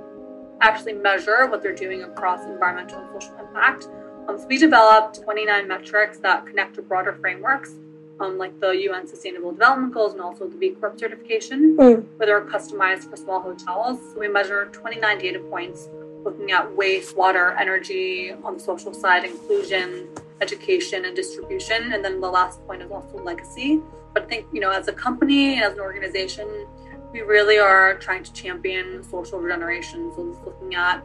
actually 0.61 0.95
measure 0.95 1.47
what 1.47 1.63
they're 1.63 1.75
doing 1.75 2.03
across 2.03 2.45
environmental 2.45 2.99
and 2.99 3.09
social 3.23 3.37
impact. 3.39 3.89
Um, 4.29 4.39
so 4.39 4.47
we 4.47 4.59
developed 4.59 5.23
29 5.23 5.67
metrics 5.67 6.19
that 6.19 6.47
connect 6.47 6.75
to 6.75 6.83
broader 6.83 7.15
frameworks, 7.21 7.75
um, 8.21 8.37
like 8.37 8.59
the 8.61 8.71
UN 8.71 9.07
Sustainable 9.07 9.53
Development 9.53 9.93
Goals 9.93 10.13
and 10.13 10.21
also 10.21 10.47
the 10.47 10.57
B 10.57 10.71
Corp 10.71 10.99
certification, 10.99 11.77
mm. 11.77 12.07
where 12.17 12.27
they're 12.27 12.45
customized 12.45 13.09
for 13.09 13.17
small 13.17 13.41
hotels. 13.41 13.99
So 14.13 14.21
we 14.21 14.29
measure 14.29 14.67
29 14.73 15.19
data 15.19 15.39
points 15.39 15.89
looking 16.23 16.53
at 16.53 16.77
waste, 16.77 17.17
water, 17.17 17.57
energy 17.59 18.33
on 18.45 18.55
the 18.55 18.61
social 18.61 18.93
side, 18.93 19.25
inclusion, 19.25 20.09
education, 20.43 21.07
and 21.07 21.17
distribution. 21.17 21.93
And 21.93 22.05
then 22.05 22.21
the 22.21 22.29
last 22.29 22.65
point 22.67 22.83
is 22.83 22.91
also 22.91 23.17
legacy. 23.23 23.81
But 24.13 24.25
I 24.25 24.27
think, 24.27 24.47
you 24.53 24.61
know, 24.61 24.71
as 24.71 24.89
a 24.89 24.93
company 24.93 25.63
as 25.63 25.75
an 25.75 25.81
organization, 25.81 26.67
we 27.13 27.21
really 27.21 27.59
are 27.59 27.95
trying 27.99 28.23
to 28.25 28.33
champion 28.33 29.03
social 29.03 29.39
regeneration. 29.39 30.13
So 30.15 30.37
looking 30.45 30.75
at 30.75 31.03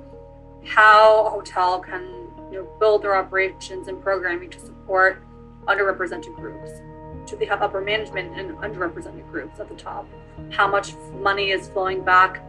how 0.66 1.26
a 1.26 1.30
hotel 1.30 1.80
can, 1.80 2.04
you 2.52 2.60
know, 2.60 2.68
build 2.80 3.04
their 3.04 3.16
operations 3.16 3.88
and 3.88 4.02
programming 4.02 4.50
to 4.52 4.60
support 4.60 5.24
underrepresented 5.68 6.36
groups. 6.36 6.72
Do 7.26 7.36
they 7.36 7.46
have 7.46 7.62
upper 7.62 7.82
management 7.82 8.38
and 8.38 8.52
underrepresented 8.58 9.30
groups 9.32 9.60
at 9.60 9.68
the 9.68 9.76
top? 9.76 10.08
How 10.52 10.68
much 10.68 10.94
money 11.22 11.52
is 11.52 11.68
flowing 11.70 12.04
back 12.04 12.44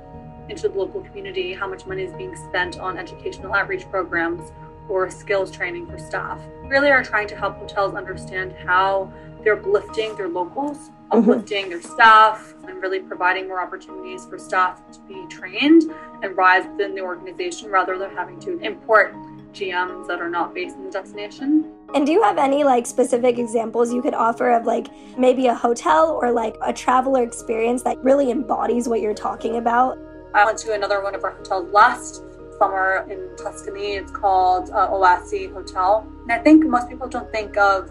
into 0.48 0.68
the 0.68 0.78
local 0.78 1.00
community? 1.02 1.54
How 1.54 1.68
much 1.68 1.86
money 1.86 2.02
is 2.02 2.12
being 2.12 2.36
spent 2.36 2.78
on 2.78 2.98
educational 2.98 3.54
outreach 3.54 3.88
programs 3.90 4.52
or 4.88 5.11
skills 5.11 5.50
training 5.50 5.87
for 5.87 5.99
staff? 5.99 6.40
Really 6.64 6.90
are 6.90 7.02
trying 7.02 7.28
to 7.28 7.37
help 7.37 7.57
hotels 7.57 7.95
understand 7.95 8.52
how 8.52 9.12
they're 9.43 9.59
uplifting 9.59 10.16
their 10.16 10.28
locals, 10.28 10.76
mm-hmm. 10.78 11.19
uplifting 11.19 11.69
their 11.69 11.83
staff, 11.83 12.55
and 12.66 12.83
really 12.83 13.00
providing 13.00 13.47
more 13.47 13.62
opportunities 13.62 14.26
for 14.26 14.38
staff 14.38 14.83
to 14.93 15.00
be 15.00 15.25
trained 15.28 15.85
and 16.23 16.37
rise 16.37 16.66
within 16.66 16.95
the 16.95 17.00
organization 17.00 17.71
rather 17.71 17.97
than 17.99 18.11
having 18.11 18.40
to 18.40 18.59
import 18.59 19.14
GMs 19.52 20.07
that 20.07 20.21
are 20.21 20.28
not 20.28 20.55
based 20.55 20.76
in 20.76 20.85
the 20.85 20.90
destination. 20.90 21.73
And 21.95 22.05
do 22.05 22.12
you 22.12 22.23
have 22.23 22.38
any 22.38 22.64
like 22.64 22.87
specific 22.87 23.38
examples 23.38 23.93
you 23.93 24.02
could 24.02 24.14
offer 24.14 24.50
of 24.50 24.66
like 24.66 24.88
maybe 25.16 25.47
a 25.47 25.55
hotel 25.55 26.19
or 26.21 26.33
like 26.33 26.57
a 26.62 26.73
traveler 26.73 27.23
experience 27.23 27.83
that 27.85 27.97
really 28.02 28.31
embodies 28.31 28.88
what 28.88 29.00
you're 29.00 29.14
talking 29.14 29.57
about? 29.57 29.99
I 30.35 30.45
went 30.45 30.59
to 30.59 30.75
another 30.75 31.02
one 31.02 31.14
of 31.14 31.25
our 31.25 31.31
hotels 31.31 31.73
last 31.73 32.23
summer 32.58 33.06
in 33.10 33.36
Tuscany. 33.36 33.94
It's 33.94 34.10
called 34.10 34.70
uh, 34.70 34.88
Oasi 34.90 35.52
Hotel. 35.52 36.06
And 36.22 36.32
I 36.32 36.38
think 36.38 36.64
most 36.66 36.88
people 36.88 37.08
don't 37.08 37.30
think 37.30 37.56
of 37.56 37.90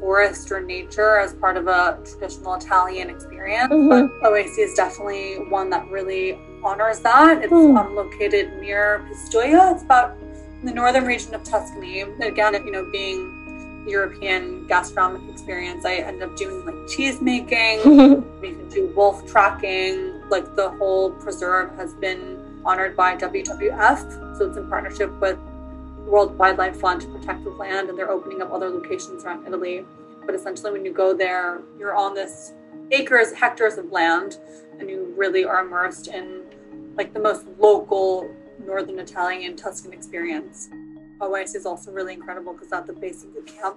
forest 0.00 0.50
or 0.52 0.60
nature 0.60 1.18
as 1.18 1.32
part 1.34 1.56
of 1.56 1.66
a 1.66 1.98
traditional 2.04 2.54
Italian 2.54 3.08
experience, 3.08 3.72
mm-hmm. 3.72 3.88
but 4.20 4.30
Oasi 4.30 4.58
is 4.58 4.74
definitely 4.74 5.36
one 5.48 5.70
that 5.70 5.88
really 5.90 6.38
honors 6.62 7.00
that. 7.00 7.42
It's 7.42 7.52
mm. 7.52 7.78
um, 7.78 7.94
located 7.94 8.60
near 8.60 9.06
Pistoia. 9.08 9.74
It's 9.74 9.82
about 9.82 10.16
in 10.60 10.66
the 10.66 10.72
northern 10.72 11.04
region 11.04 11.34
of 11.34 11.44
Tuscany. 11.44 12.00
Again, 12.00 12.54
you 12.66 12.70
know, 12.70 12.84
being 12.90 13.84
European 13.86 14.66
gastronomic 14.66 15.22
experience, 15.30 15.84
I 15.84 15.96
ended 15.96 16.22
up 16.22 16.36
doing 16.36 16.64
like 16.64 16.88
cheese 16.88 17.20
making. 17.20 17.80
we 18.40 18.52
can 18.52 18.68
do 18.68 18.92
wolf 18.96 19.26
tracking. 19.26 20.22
Like 20.28 20.54
the 20.54 20.70
whole 20.70 21.10
preserve 21.12 21.74
has 21.76 21.92
been 21.94 22.43
honored 22.64 22.96
by 22.96 23.16
WWF, 23.16 24.36
so 24.38 24.48
it's 24.48 24.56
in 24.56 24.68
partnership 24.68 25.12
with 25.20 25.38
World 26.06 26.36
Wildlife 26.38 26.78
Fund 26.80 27.00
to 27.02 27.08
protect 27.08 27.44
the 27.44 27.50
land, 27.50 27.88
and 27.88 27.98
they're 27.98 28.10
opening 28.10 28.42
up 28.42 28.52
other 28.52 28.68
locations 28.68 29.24
around 29.24 29.46
Italy. 29.46 29.84
But 30.26 30.34
essentially, 30.34 30.72
when 30.72 30.84
you 30.84 30.92
go 30.92 31.14
there, 31.14 31.60
you're 31.78 31.94
on 31.94 32.14
this 32.14 32.52
acres, 32.90 33.32
hectares 33.32 33.78
of 33.78 33.90
land, 33.90 34.38
and 34.78 34.88
you 34.88 35.12
really 35.16 35.44
are 35.44 35.64
immersed 35.64 36.08
in 36.08 36.42
like 36.96 37.12
the 37.12 37.20
most 37.20 37.46
local 37.58 38.30
Northern 38.64 38.98
Italian 38.98 39.56
Tuscan 39.56 39.92
experience. 39.92 40.68
Oasi 41.20 41.56
is 41.56 41.66
also 41.66 41.90
really 41.90 42.14
incredible 42.14 42.52
because 42.52 42.72
at 42.72 42.86
the 42.86 42.92
base 42.92 43.24
of 43.24 43.34
the 43.34 43.42
camp, 43.42 43.76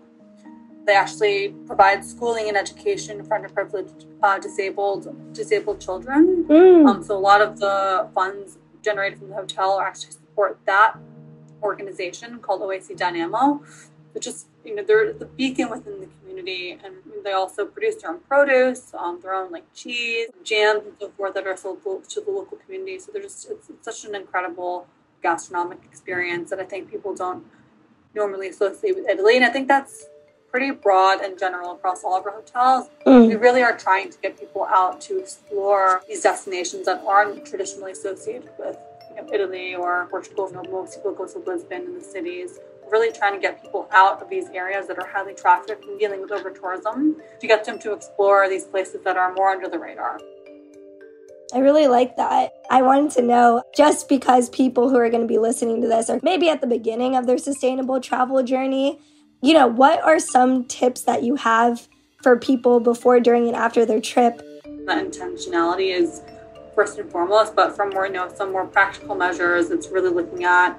they 0.85 0.95
actually 0.95 1.49
provide 1.65 2.03
schooling 2.03 2.47
and 2.47 2.57
education 2.57 3.23
for 3.23 3.37
underprivileged, 3.37 4.05
uh, 4.23 4.39
disabled, 4.39 5.33
disabled 5.33 5.81
children. 5.81 6.45
Mm. 6.47 6.87
Um, 6.87 7.03
so 7.03 7.17
a 7.17 7.19
lot 7.19 7.41
of 7.41 7.59
the 7.59 8.07
funds 8.15 8.57
generated 8.89 9.19
from 9.19 9.29
the 9.29 9.35
hotel 9.35 9.71
or 9.79 9.83
actually 9.91 10.11
support 10.11 10.57
that 10.65 10.91
organization 11.61 12.39
called 12.39 12.61
Oasi 12.61 12.95
Dynamo. 13.03 13.61
which 14.13 14.25
is 14.25 14.45
you 14.67 14.75
know, 14.75 14.83
they're 14.83 15.13
the 15.13 15.29
beacon 15.39 15.69
within 15.69 15.99
the 16.03 16.09
community, 16.19 16.77
and 16.83 16.95
they 17.23 17.33
also 17.41 17.65
produce 17.65 17.95
their 18.01 18.11
own 18.11 18.19
produce, 18.29 18.83
um, 19.01 19.19
their 19.21 19.33
own 19.39 19.49
like 19.55 19.65
cheese, 19.73 20.29
jams, 20.43 20.83
and 20.87 20.95
so 20.99 21.09
forth 21.15 21.33
that 21.35 21.45
are 21.47 21.55
sold 21.55 21.79
to 22.13 22.21
the 22.21 22.31
local 22.31 22.57
community. 22.63 22.99
So 22.99 23.11
they're 23.11 23.27
just 23.29 23.49
it's, 23.51 23.69
it's 23.69 23.85
such 23.89 24.09
an 24.09 24.15
incredible 24.21 24.87
gastronomic 25.21 25.79
experience 25.89 26.49
that 26.51 26.59
I 26.59 26.67
think 26.71 26.89
people 26.89 27.13
don't 27.15 27.43
normally 28.13 28.47
associate 28.49 28.95
with 28.97 29.07
Italy, 29.13 29.35
and 29.37 29.45
I 29.45 29.49
think 29.49 29.67
that's 29.67 30.07
pretty 30.49 30.71
broad 30.71 31.21
and 31.21 31.37
general 31.37 31.73
across 31.73 32.03
all 32.03 32.17
of 32.17 32.25
our 32.25 32.31
hotels. 32.31 32.89
Mm. 33.05 33.27
We 33.27 33.35
really 33.35 33.61
are 33.61 33.77
trying 33.77 34.09
to 34.11 34.17
get 34.19 34.39
people 34.39 34.65
out 34.65 35.01
to 35.01 35.19
explore 35.19 36.01
these 36.07 36.21
destinations 36.21 36.85
that 36.85 37.03
aren't 37.05 37.45
traditionally 37.45 37.91
associated 37.91 38.49
with 38.57 38.77
know, 39.21 39.33
Italy 39.33 39.75
or 39.75 40.07
Portugal. 40.09 40.47
You 40.49 40.55
know, 40.55 40.63
most 40.71 40.95
people 40.95 41.13
go 41.13 41.27
to 41.27 41.39
Lisbon 41.39 41.81
and 41.83 41.95
the 41.95 42.03
cities. 42.03 42.59
Really 42.89 43.11
trying 43.11 43.33
to 43.33 43.39
get 43.39 43.61
people 43.61 43.89
out 43.91 44.21
of 44.21 44.29
these 44.29 44.47
areas 44.49 44.87
that 44.87 44.97
are 44.97 45.07
highly 45.07 45.33
trafficked 45.33 45.83
and 45.83 45.99
dealing 45.99 46.21
with 46.21 46.31
over 46.31 46.49
tourism 46.51 47.17
to 47.41 47.47
get 47.47 47.65
them 47.65 47.79
to 47.79 47.91
explore 47.91 48.47
these 48.47 48.63
places 48.63 49.01
that 49.03 49.17
are 49.17 49.33
more 49.33 49.49
under 49.49 49.67
the 49.67 49.77
radar. 49.77 50.19
I 51.53 51.59
really 51.59 51.87
like 51.87 52.15
that. 52.15 52.53
I 52.69 52.81
wanted 52.81 53.11
to 53.11 53.21
know 53.21 53.63
just 53.75 54.07
because 54.07 54.49
people 54.49 54.89
who 54.89 54.97
are 54.97 55.09
going 55.09 55.21
to 55.21 55.27
be 55.27 55.37
listening 55.37 55.81
to 55.81 55.87
this 55.87 56.09
are 56.09 56.19
maybe 56.23 56.49
at 56.49 56.61
the 56.61 56.67
beginning 56.67 57.15
of 57.15 57.25
their 57.25 57.37
sustainable 57.37 57.99
travel 57.99 58.41
journey, 58.43 58.99
you 59.41 59.53
know, 59.53 59.67
what 59.67 60.01
are 60.03 60.19
some 60.19 60.65
tips 60.65 61.01
that 61.01 61.23
you 61.23 61.35
have 61.35 61.87
for 62.21 62.37
people 62.37 62.79
before, 62.79 63.19
during, 63.19 63.47
and 63.47 63.55
after 63.55 63.85
their 63.85 64.01
trip? 64.01 64.37
The 64.63 64.93
intentionality 64.93 65.93
is 65.93 66.21
first 66.73 66.97
and 66.97 67.09
foremost, 67.11 67.55
but 67.55 67.75
from 67.75 67.89
more, 67.91 68.07
you 68.07 68.13
know, 68.13 68.31
some 68.33 68.51
more 68.51 68.65
practical 68.65 69.15
measures, 69.15 69.71
it's 69.71 69.89
really 69.89 70.09
looking 70.09 70.43
at 70.43 70.73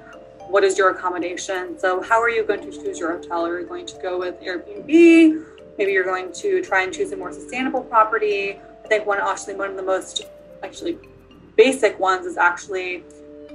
what 0.48 0.64
is 0.64 0.78
your 0.78 0.90
accommodation. 0.90 1.78
So 1.78 2.02
how 2.02 2.20
are 2.20 2.30
you 2.30 2.44
going 2.44 2.60
to 2.60 2.70
choose 2.70 2.98
your 2.98 3.12
hotel? 3.18 3.46
Are 3.46 3.60
you 3.60 3.66
going 3.66 3.86
to 3.86 3.96
go 4.00 4.18
with 4.18 4.40
Airbnb? 4.40 5.44
Maybe 5.76 5.92
you're 5.92 6.04
going 6.04 6.32
to 6.32 6.62
try 6.62 6.82
and 6.82 6.92
choose 6.92 7.12
a 7.12 7.16
more 7.16 7.32
sustainable 7.32 7.82
property. 7.82 8.58
I 8.84 8.88
think 8.88 9.06
one 9.06 9.18
actually 9.20 9.54
one 9.54 9.70
of 9.70 9.76
the 9.76 9.82
most 9.82 10.22
actually 10.62 10.98
basic 11.56 11.98
ones 12.00 12.26
is 12.26 12.36
actually 12.36 13.04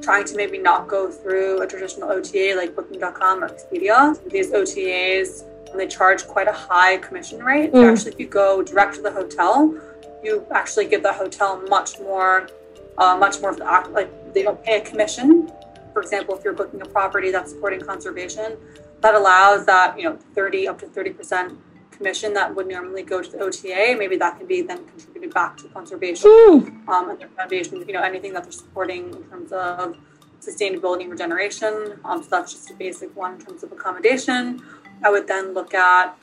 trying 0.02 0.26
to 0.26 0.36
maybe 0.36 0.58
not 0.58 0.88
go 0.88 1.10
through 1.10 1.62
a 1.62 1.68
traditional 1.68 2.12
OTA 2.12 2.54
like 2.56 2.76
Booking.com 2.76 3.44
or 3.44 3.50
Expedia. 3.50 4.18
These 4.30 4.52
OTAs, 4.52 5.44
they 5.76 5.88
charge 5.88 6.28
quite 6.28 6.48
a 6.48 6.54
high 6.54 6.98
commission 6.98 7.44
rate. 7.44 7.72
Mm. 7.72 7.74
So 7.74 7.92
actually, 7.92 8.12
if 8.14 8.20
you 8.20 8.28
go 8.28 8.62
direct 8.62 8.96
to 8.96 9.02
the 9.02 9.12
hotel, 9.12 9.76
you 10.24 10.46
actually 10.52 10.88
give 10.88 11.04
the 11.04 11.14
hotel 11.14 11.62
much 11.70 12.00
more, 12.00 12.48
uh, 12.98 13.18
much 13.18 13.42
more 13.42 13.52
of 13.52 13.58
the 13.58 13.92
like 13.92 14.34
they 14.34 14.44
don't 14.44 14.62
pay 14.64 14.80
a 14.80 14.82
commission. 14.82 15.52
For 15.94 16.02
example, 16.02 16.36
if 16.36 16.44
you're 16.44 16.54
booking 16.54 16.82
a 16.82 16.86
property 16.86 17.32
that's 17.32 17.52
supporting 17.52 17.82
conservation, 17.82 18.58
that 19.02 19.16
allows 19.16 19.66
that 19.66 19.98
you 19.98 20.06
know 20.06 20.18
30 20.34 20.68
up 20.68 20.80
to 20.80 20.88
30 20.88 21.14
percent 21.14 21.60
commission 21.96 22.34
that 22.34 22.56
would 22.56 22.68
normally 22.68 23.04
go 23.04 23.22
to 23.22 23.30
the 23.30 23.40
OTA. 23.40 23.96
Maybe 23.98 24.18
that 24.18 24.38
can 24.38 24.48
be 24.48 24.62
then 24.62 24.86
contributed 24.86 25.34
back 25.34 25.58
to 25.58 25.68
conservation 25.70 26.30
um, 26.88 27.10
and 27.10 27.20
their 27.20 27.30
foundation. 27.30 27.84
You 27.88 27.94
know 27.94 28.02
anything 28.02 28.34
that 28.34 28.44
they're 28.44 28.52
supporting 28.52 29.14
in 29.14 29.24
terms 29.24 29.52
of 29.52 29.98
sustainability 30.42 31.04
and 31.04 31.12
regeneration. 31.12 32.00
Um, 32.04 32.22
so 32.24 32.30
that's 32.30 32.52
just 32.52 32.70
a 32.72 32.74
basic 32.74 33.16
one 33.16 33.36
in 33.36 33.46
terms 33.46 33.64
of 33.64 33.72
accommodation. 33.72 34.62
I 35.04 35.10
would 35.10 35.28
then 35.28 35.54
look 35.54 35.74
at 35.74 36.18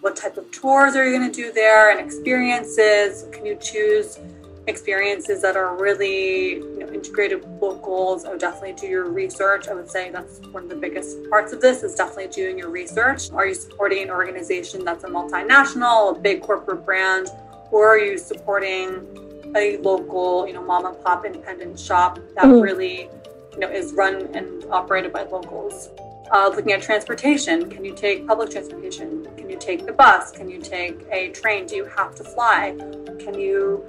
what 0.00 0.16
type 0.16 0.36
of 0.36 0.50
tours 0.50 0.96
are 0.96 1.08
you 1.08 1.16
going 1.18 1.30
to 1.30 1.34
do 1.34 1.50
there 1.52 1.90
and 1.90 1.98
experiences 1.98 3.24
can 3.32 3.46
you 3.46 3.56
choose 3.56 4.18
experiences 4.66 5.42
that 5.42 5.56
are 5.56 5.76
really 5.76 6.54
you 6.54 6.78
know, 6.78 6.88
integrated 6.92 7.40
with 7.40 7.62
locals 7.62 8.24
i 8.24 8.30
would 8.30 8.40
definitely 8.40 8.72
do 8.72 8.86
your 8.86 9.10
research 9.10 9.68
i 9.68 9.74
would 9.74 9.90
say 9.90 10.10
that's 10.10 10.40
one 10.52 10.62
of 10.64 10.68
the 10.68 10.76
biggest 10.76 11.18
parts 11.28 11.52
of 11.52 11.60
this 11.60 11.82
is 11.82 11.94
definitely 11.94 12.28
doing 12.28 12.58
your 12.58 12.70
research 12.70 13.30
are 13.32 13.46
you 13.46 13.54
supporting 13.54 14.02
an 14.02 14.10
organization 14.10 14.84
that's 14.84 15.04
a 15.04 15.08
multinational 15.08 16.16
a 16.16 16.18
big 16.18 16.40
corporate 16.40 16.84
brand 16.84 17.28
or 17.70 17.88
are 17.88 17.98
you 17.98 18.16
supporting 18.16 19.52
a 19.56 19.76
local 19.78 20.46
you 20.46 20.54
know 20.54 20.62
mom 20.62 20.86
and 20.86 21.04
pop 21.04 21.26
independent 21.26 21.78
shop 21.78 22.18
that 22.34 22.44
mm-hmm. 22.44 22.60
really 22.60 23.08
you 23.52 23.58
know 23.58 23.68
is 23.68 23.92
run 23.92 24.34
and 24.34 24.64
operated 24.70 25.12
by 25.12 25.24
locals 25.24 25.90
uh, 26.32 26.48
looking 26.48 26.72
at 26.72 26.82
transportation. 26.82 27.70
Can 27.70 27.84
you 27.84 27.94
take 27.94 28.26
public 28.26 28.50
transportation? 28.50 29.26
Can 29.36 29.50
you 29.50 29.58
take 29.58 29.86
the 29.86 29.92
bus? 29.92 30.30
Can 30.30 30.48
you 30.48 30.58
take 30.60 31.06
a 31.10 31.28
train? 31.30 31.66
Do 31.66 31.76
you 31.76 31.84
have 31.84 32.14
to 32.16 32.24
fly? 32.24 32.74
Can 33.20 33.38
you 33.38 33.86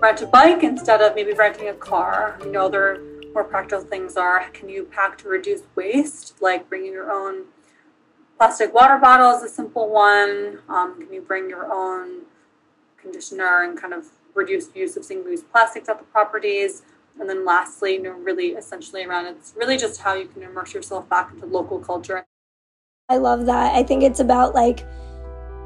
rent 0.00 0.22
a 0.22 0.26
bike 0.26 0.62
instead 0.62 1.00
of 1.00 1.14
maybe 1.14 1.32
renting 1.32 1.68
a 1.68 1.74
car? 1.74 2.38
You 2.44 2.52
know, 2.52 2.66
other 2.66 3.02
more 3.32 3.44
practical 3.44 3.84
things 3.84 4.16
are 4.16 4.48
can 4.50 4.68
you 4.68 4.84
pack 4.84 5.18
to 5.18 5.28
reduce 5.28 5.62
waste, 5.74 6.40
like 6.40 6.68
bringing 6.68 6.92
your 6.92 7.12
own 7.12 7.44
plastic 8.38 8.72
water 8.74 8.98
bottle 8.98 9.30
is 9.36 9.42
a 9.42 9.48
simple 9.48 9.90
one. 9.90 10.60
Um, 10.68 11.00
can 11.00 11.12
you 11.12 11.22
bring 11.22 11.48
your 11.48 11.72
own 11.72 12.22
conditioner 12.96 13.62
and 13.62 13.80
kind 13.80 13.92
of 13.92 14.06
reduce 14.34 14.68
use 14.74 14.96
of 14.96 15.04
single 15.04 15.30
use 15.30 15.42
plastics 15.42 15.88
at 15.88 15.98
the 15.98 16.04
properties? 16.04 16.82
And 17.18 17.28
then 17.28 17.46
lastly, 17.46 17.94
you 17.94 18.02
know, 18.02 18.12
really 18.12 18.48
essentially 18.48 19.04
around 19.04 19.26
it's 19.26 19.54
really 19.56 19.76
just 19.76 20.00
how 20.00 20.14
you 20.14 20.28
can 20.28 20.42
immerse 20.42 20.74
yourself 20.74 21.08
back 21.08 21.32
into 21.32 21.46
local 21.46 21.78
culture. 21.78 22.24
I 23.08 23.16
love 23.18 23.46
that. 23.46 23.74
I 23.74 23.82
think 23.82 24.02
it's 24.02 24.20
about 24.20 24.54
like 24.54 24.84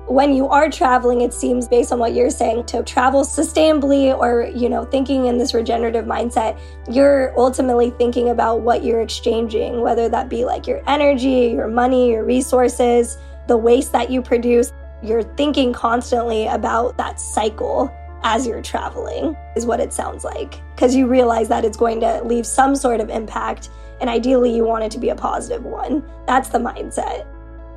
when 0.06 0.34
you 0.34 0.48
are 0.48 0.68
traveling, 0.68 1.20
it 1.20 1.32
seems 1.32 1.68
based 1.68 1.92
on 1.92 1.98
what 1.98 2.14
you're 2.14 2.30
saying, 2.30 2.66
to 2.66 2.82
travel 2.82 3.22
sustainably 3.22 4.16
or, 4.16 4.50
you 4.54 4.68
know, 4.68 4.84
thinking 4.84 5.26
in 5.26 5.38
this 5.38 5.54
regenerative 5.54 6.04
mindset, 6.04 6.58
you're 6.90 7.32
ultimately 7.38 7.90
thinking 7.90 8.30
about 8.30 8.60
what 8.60 8.82
you're 8.82 9.00
exchanging, 9.00 9.80
whether 9.80 10.08
that 10.08 10.28
be 10.28 10.44
like 10.44 10.66
your 10.66 10.82
energy, 10.88 11.52
your 11.54 11.68
money, 11.68 12.10
your 12.10 12.24
resources, 12.24 13.18
the 13.46 13.56
waste 13.56 13.92
that 13.92 14.10
you 14.10 14.20
produce. 14.20 14.72
You're 15.02 15.22
thinking 15.22 15.72
constantly 15.72 16.46
about 16.46 16.96
that 16.98 17.20
cycle 17.20 17.94
as 18.22 18.46
you're 18.46 18.62
traveling, 18.62 19.34
is 19.56 19.64
what 19.64 19.80
it 19.80 19.92
sounds 19.92 20.24
like. 20.24 20.60
Because 20.74 20.94
you 20.94 21.06
realize 21.06 21.48
that 21.48 21.64
it's 21.64 21.76
going 21.76 22.00
to 22.00 22.22
leave 22.24 22.46
some 22.46 22.76
sort 22.76 23.00
of 23.00 23.08
impact, 23.08 23.70
and 24.00 24.10
ideally, 24.10 24.54
you 24.54 24.64
want 24.64 24.84
it 24.84 24.90
to 24.92 24.98
be 24.98 25.10
a 25.10 25.14
positive 25.14 25.64
one. 25.64 26.04
That's 26.26 26.48
the 26.48 26.58
mindset. 26.58 27.26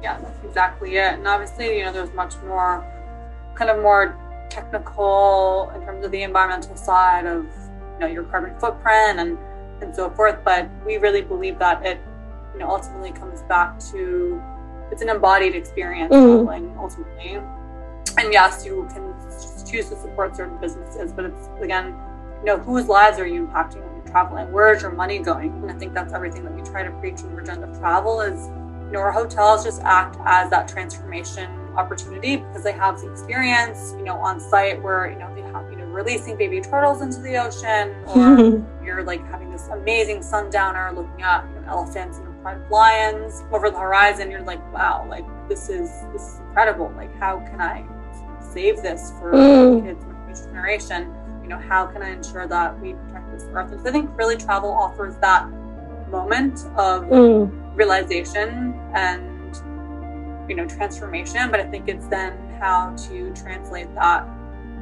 Yeah, 0.04 0.20
that's 0.20 0.44
exactly 0.44 0.98
it. 0.98 1.14
And 1.14 1.28
obviously, 1.28 1.78
you 1.78 1.86
know, 1.86 1.94
there's 1.94 2.14
much 2.14 2.36
more 2.46 2.86
kind 3.56 3.72
of 3.72 3.82
more 3.82 4.20
technical 4.50 5.72
in 5.76 5.82
terms 5.82 6.06
of 6.06 6.12
the 6.12 6.22
environmental 6.22 6.76
side 6.76 7.26
of 7.26 7.46
you 7.94 8.00
know 8.00 8.08
your 8.08 8.24
carbon 8.24 8.54
footprint 8.60 9.20
and 9.20 9.38
and 9.82 9.96
so 9.96 10.10
forth. 10.10 10.38
But 10.44 10.70
we 10.86 10.98
really 10.98 11.22
believe 11.22 11.58
that 11.60 11.86
it 11.86 12.00
you 12.54 12.60
know 12.60 12.70
ultimately 12.70 13.12
comes 13.12 13.42
back 13.44 13.80
to 13.92 14.42
it's 14.92 15.02
an 15.02 15.10
embodied 15.10 15.56
experience 15.56 16.14
mm-hmm. 16.14 16.46
traveling 16.46 16.76
ultimately. 16.78 17.42
And 18.18 18.32
yes, 18.32 18.66
you 18.66 18.88
can 18.94 19.14
choose 19.66 19.90
to 19.90 19.96
support 19.96 20.36
certain 20.36 20.58
businesses, 20.60 21.12
but 21.14 21.26
it's 21.26 21.50
again, 21.62 21.96
you 22.40 22.46
know, 22.46 22.58
whose 22.58 22.88
lives 22.88 23.18
are 23.20 23.26
you 23.26 23.48
impacting 23.48 23.84
when 23.84 23.96
you're 23.96 24.12
traveling? 24.12 24.52
Where 24.52 24.72
is 24.74 24.82
your 24.82 24.92
money 24.92 25.18
going? 25.18 25.50
And 25.50 25.72
I 25.72 25.74
think 25.74 25.94
that's 25.94 26.14
everything 26.14 26.44
that 26.44 26.54
we 26.54 26.62
try 26.62 26.84
to 26.84 26.92
preach 27.00 27.22
in 27.22 27.34
Regenerative 27.36 27.80
Travel 27.80 28.22
is, 28.22 28.50
know, 28.94 29.12
hotels 29.12 29.64
just 29.64 29.82
act 29.84 30.18
as 30.26 30.50
that 30.50 30.68
transformation 30.68 31.50
opportunity 31.76 32.38
because 32.38 32.64
they 32.64 32.72
have 32.72 33.02
the 33.02 33.12
experience, 33.12 33.94
you 33.98 34.04
know, 34.04 34.16
on 34.16 34.40
site 34.40 34.82
where, 34.82 35.10
you 35.10 35.18
know, 35.18 35.34
they 35.36 35.42
have, 35.42 35.70
you 35.72 35.78
know, 35.78 35.86
releasing 35.86 36.38
baby 36.38 36.62
turtles 36.62 37.02
into 37.02 37.20
the 37.22 37.36
ocean 37.38 37.96
or 38.08 38.64
you're 38.86 39.04
like 39.04 39.26
having 39.28 39.52
this 39.52 39.68
amazing 39.70 40.22
sundowner 40.22 40.92
looking 40.96 41.22
at 41.24 41.46
you 41.50 41.62
know, 41.62 41.68
elephants 41.68 42.20
and 42.20 42.70
lions 42.70 43.44
over 43.52 43.70
the 43.70 43.80
horizon. 43.80 44.30
You're 44.30 44.42
like, 44.42 44.62
wow, 44.74 45.06
like 45.10 45.26
this 45.48 45.70
is 45.70 45.90
this 46.12 46.22
is 46.22 46.40
incredible. 46.40 46.94
Like 46.96 47.16
how 47.18 47.40
can 47.40 47.62
I 47.62 47.86
save 48.40 48.82
this 48.82 49.12
for 49.20 49.32
mm. 49.34 49.86
kids 49.86 50.04
in 50.04 50.10
the 50.10 50.16
future 50.26 50.50
generation? 50.50 51.14
You 51.42 51.50
know, 51.50 51.60
how 51.60 51.86
can 51.86 52.02
I 52.02 52.12
ensure 52.12 52.48
that 52.48 52.80
we 52.80 52.94
protect 52.94 53.32
this 53.32 53.44
earth? 53.54 53.72
And 53.72 53.82
so 53.82 53.90
I 53.90 53.92
think 53.92 54.10
really 54.18 54.38
travel 54.38 54.72
offers 54.72 55.16
that 55.18 55.50
moment 56.10 56.60
of 56.78 57.04
mm. 57.06 57.63
Realization 57.76 58.74
and 58.94 59.56
you 60.50 60.56
know 60.56 60.68
transformation. 60.68 61.52
But 61.52 61.60
I 61.60 61.66
think 61.66 61.88
it's 61.88 62.08
then 62.08 62.38
how 62.60 62.96
to 63.10 63.34
translate 63.34 63.94
that 63.96 64.28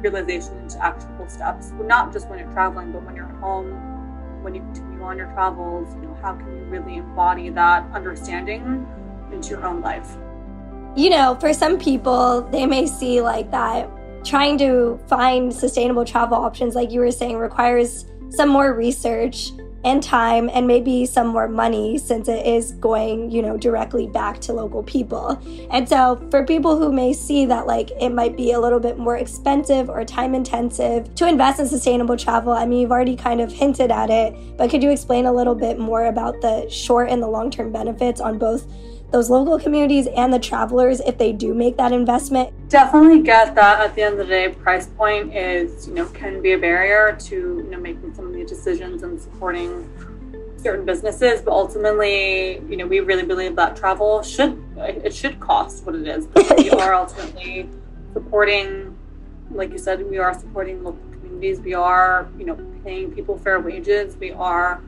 realization 0.00 0.58
into 0.58 0.82
actionable 0.84 1.28
steps. 1.28 1.72
Not 1.82 2.12
just 2.12 2.28
when 2.28 2.38
you're 2.38 2.52
traveling, 2.52 2.92
but 2.92 3.04
when 3.04 3.14
you're 3.16 3.26
at 3.26 3.36
home, 3.36 4.42
when 4.42 4.54
you 4.54 4.60
continue 4.60 5.02
on 5.02 5.18
your 5.18 5.32
travels. 5.32 5.94
You 5.94 6.02
know, 6.02 6.18
how 6.22 6.34
can 6.34 6.46
you 6.46 6.64
really 6.64 6.96
embody 6.96 7.50
that 7.50 7.90
understanding 7.92 8.86
into 9.32 9.50
your 9.50 9.64
own 9.64 9.80
life? 9.80 10.16
you 10.94 11.08
know, 11.08 11.36
for 11.40 11.54
some 11.54 11.78
people, 11.78 12.42
they 12.50 12.66
may 12.66 12.86
see 12.86 13.20
like 13.20 13.50
that 13.50 13.88
trying 14.24 14.58
to 14.58 15.00
find 15.08 15.52
sustainable 15.52 16.04
travel 16.04 16.36
options, 16.36 16.74
like 16.74 16.92
you 16.92 17.00
were 17.00 17.10
saying, 17.10 17.36
requires 17.36 18.06
some 18.30 18.48
more 18.48 18.72
research 18.74 19.50
and 19.84 20.02
time 20.02 20.48
and 20.52 20.66
maybe 20.66 21.04
some 21.06 21.26
more 21.26 21.48
money 21.48 21.98
since 21.98 22.28
it 22.28 22.46
is 22.46 22.72
going, 22.72 23.30
you 23.30 23.42
know, 23.42 23.56
directly 23.56 24.06
back 24.06 24.40
to 24.40 24.52
local 24.52 24.82
people. 24.82 25.40
And 25.70 25.88
so 25.88 26.24
for 26.30 26.44
people 26.44 26.76
who 26.78 26.92
may 26.92 27.12
see 27.12 27.46
that 27.46 27.66
like 27.66 27.90
it 28.00 28.10
might 28.10 28.36
be 28.36 28.52
a 28.52 28.60
little 28.60 28.80
bit 28.80 28.98
more 28.98 29.16
expensive 29.16 29.88
or 29.88 30.04
time 30.04 30.34
intensive 30.34 31.14
to 31.16 31.28
invest 31.28 31.60
in 31.60 31.66
sustainable 31.66 32.16
travel, 32.16 32.52
I 32.52 32.66
mean, 32.66 32.80
you've 32.80 32.92
already 32.92 33.16
kind 33.16 33.40
of 33.40 33.52
hinted 33.52 33.90
at 33.90 34.10
it, 34.10 34.56
but 34.56 34.70
could 34.70 34.82
you 34.82 34.90
explain 34.90 35.26
a 35.26 35.32
little 35.32 35.54
bit 35.54 35.78
more 35.78 36.06
about 36.06 36.40
the 36.40 36.68
short 36.68 37.08
and 37.10 37.22
the 37.22 37.28
long 37.28 37.50
term 37.50 37.72
benefits 37.72 38.20
on 38.20 38.38
both 38.38 38.66
those 39.12 39.28
local 39.28 39.58
communities 39.58 40.08
and 40.16 40.32
the 40.32 40.38
travelers 40.38 41.00
if 41.00 41.18
they 41.18 41.32
do 41.32 41.54
make 41.54 41.76
that 41.76 41.92
investment. 41.92 42.52
Definitely 42.68 43.20
get 43.20 43.54
that 43.54 43.80
at 43.80 43.94
the 43.94 44.02
end 44.02 44.18
of 44.18 44.26
the 44.26 44.32
day, 44.32 44.48
price 44.48 44.86
point 44.86 45.34
is, 45.36 45.86
you 45.86 45.94
know, 45.94 46.06
can 46.06 46.40
be 46.40 46.52
a 46.52 46.58
barrier 46.58 47.16
to, 47.20 47.36
you 47.36 47.68
know, 47.70 47.78
making 47.78 48.14
some 48.14 48.26
of 48.26 48.32
the 48.32 48.44
decisions 48.44 49.02
and 49.02 49.20
supporting 49.20 49.88
certain 50.62 50.86
businesses, 50.86 51.42
but 51.42 51.52
ultimately, 51.52 52.60
you 52.68 52.76
know, 52.76 52.86
we 52.86 53.00
really 53.00 53.24
believe 53.24 53.56
that 53.56 53.76
travel 53.76 54.22
should 54.22 54.62
it 54.78 55.14
should 55.14 55.38
cost 55.40 55.84
what 55.84 55.94
it 55.94 56.06
is. 56.06 56.26
But 56.26 56.56
we 56.56 56.70
are 56.82 56.94
ultimately 56.94 57.68
supporting, 58.14 58.96
like 59.50 59.70
you 59.72 59.78
said, 59.78 60.08
we 60.08 60.18
are 60.18 60.32
supporting 60.38 60.82
local 60.82 61.02
communities. 61.12 61.60
We 61.60 61.74
are, 61.74 62.28
you 62.38 62.46
know, 62.46 62.56
paying 62.84 63.12
people 63.12 63.38
fair 63.38 63.60
wages. 63.60 64.16
We 64.16 64.32
are 64.32 64.82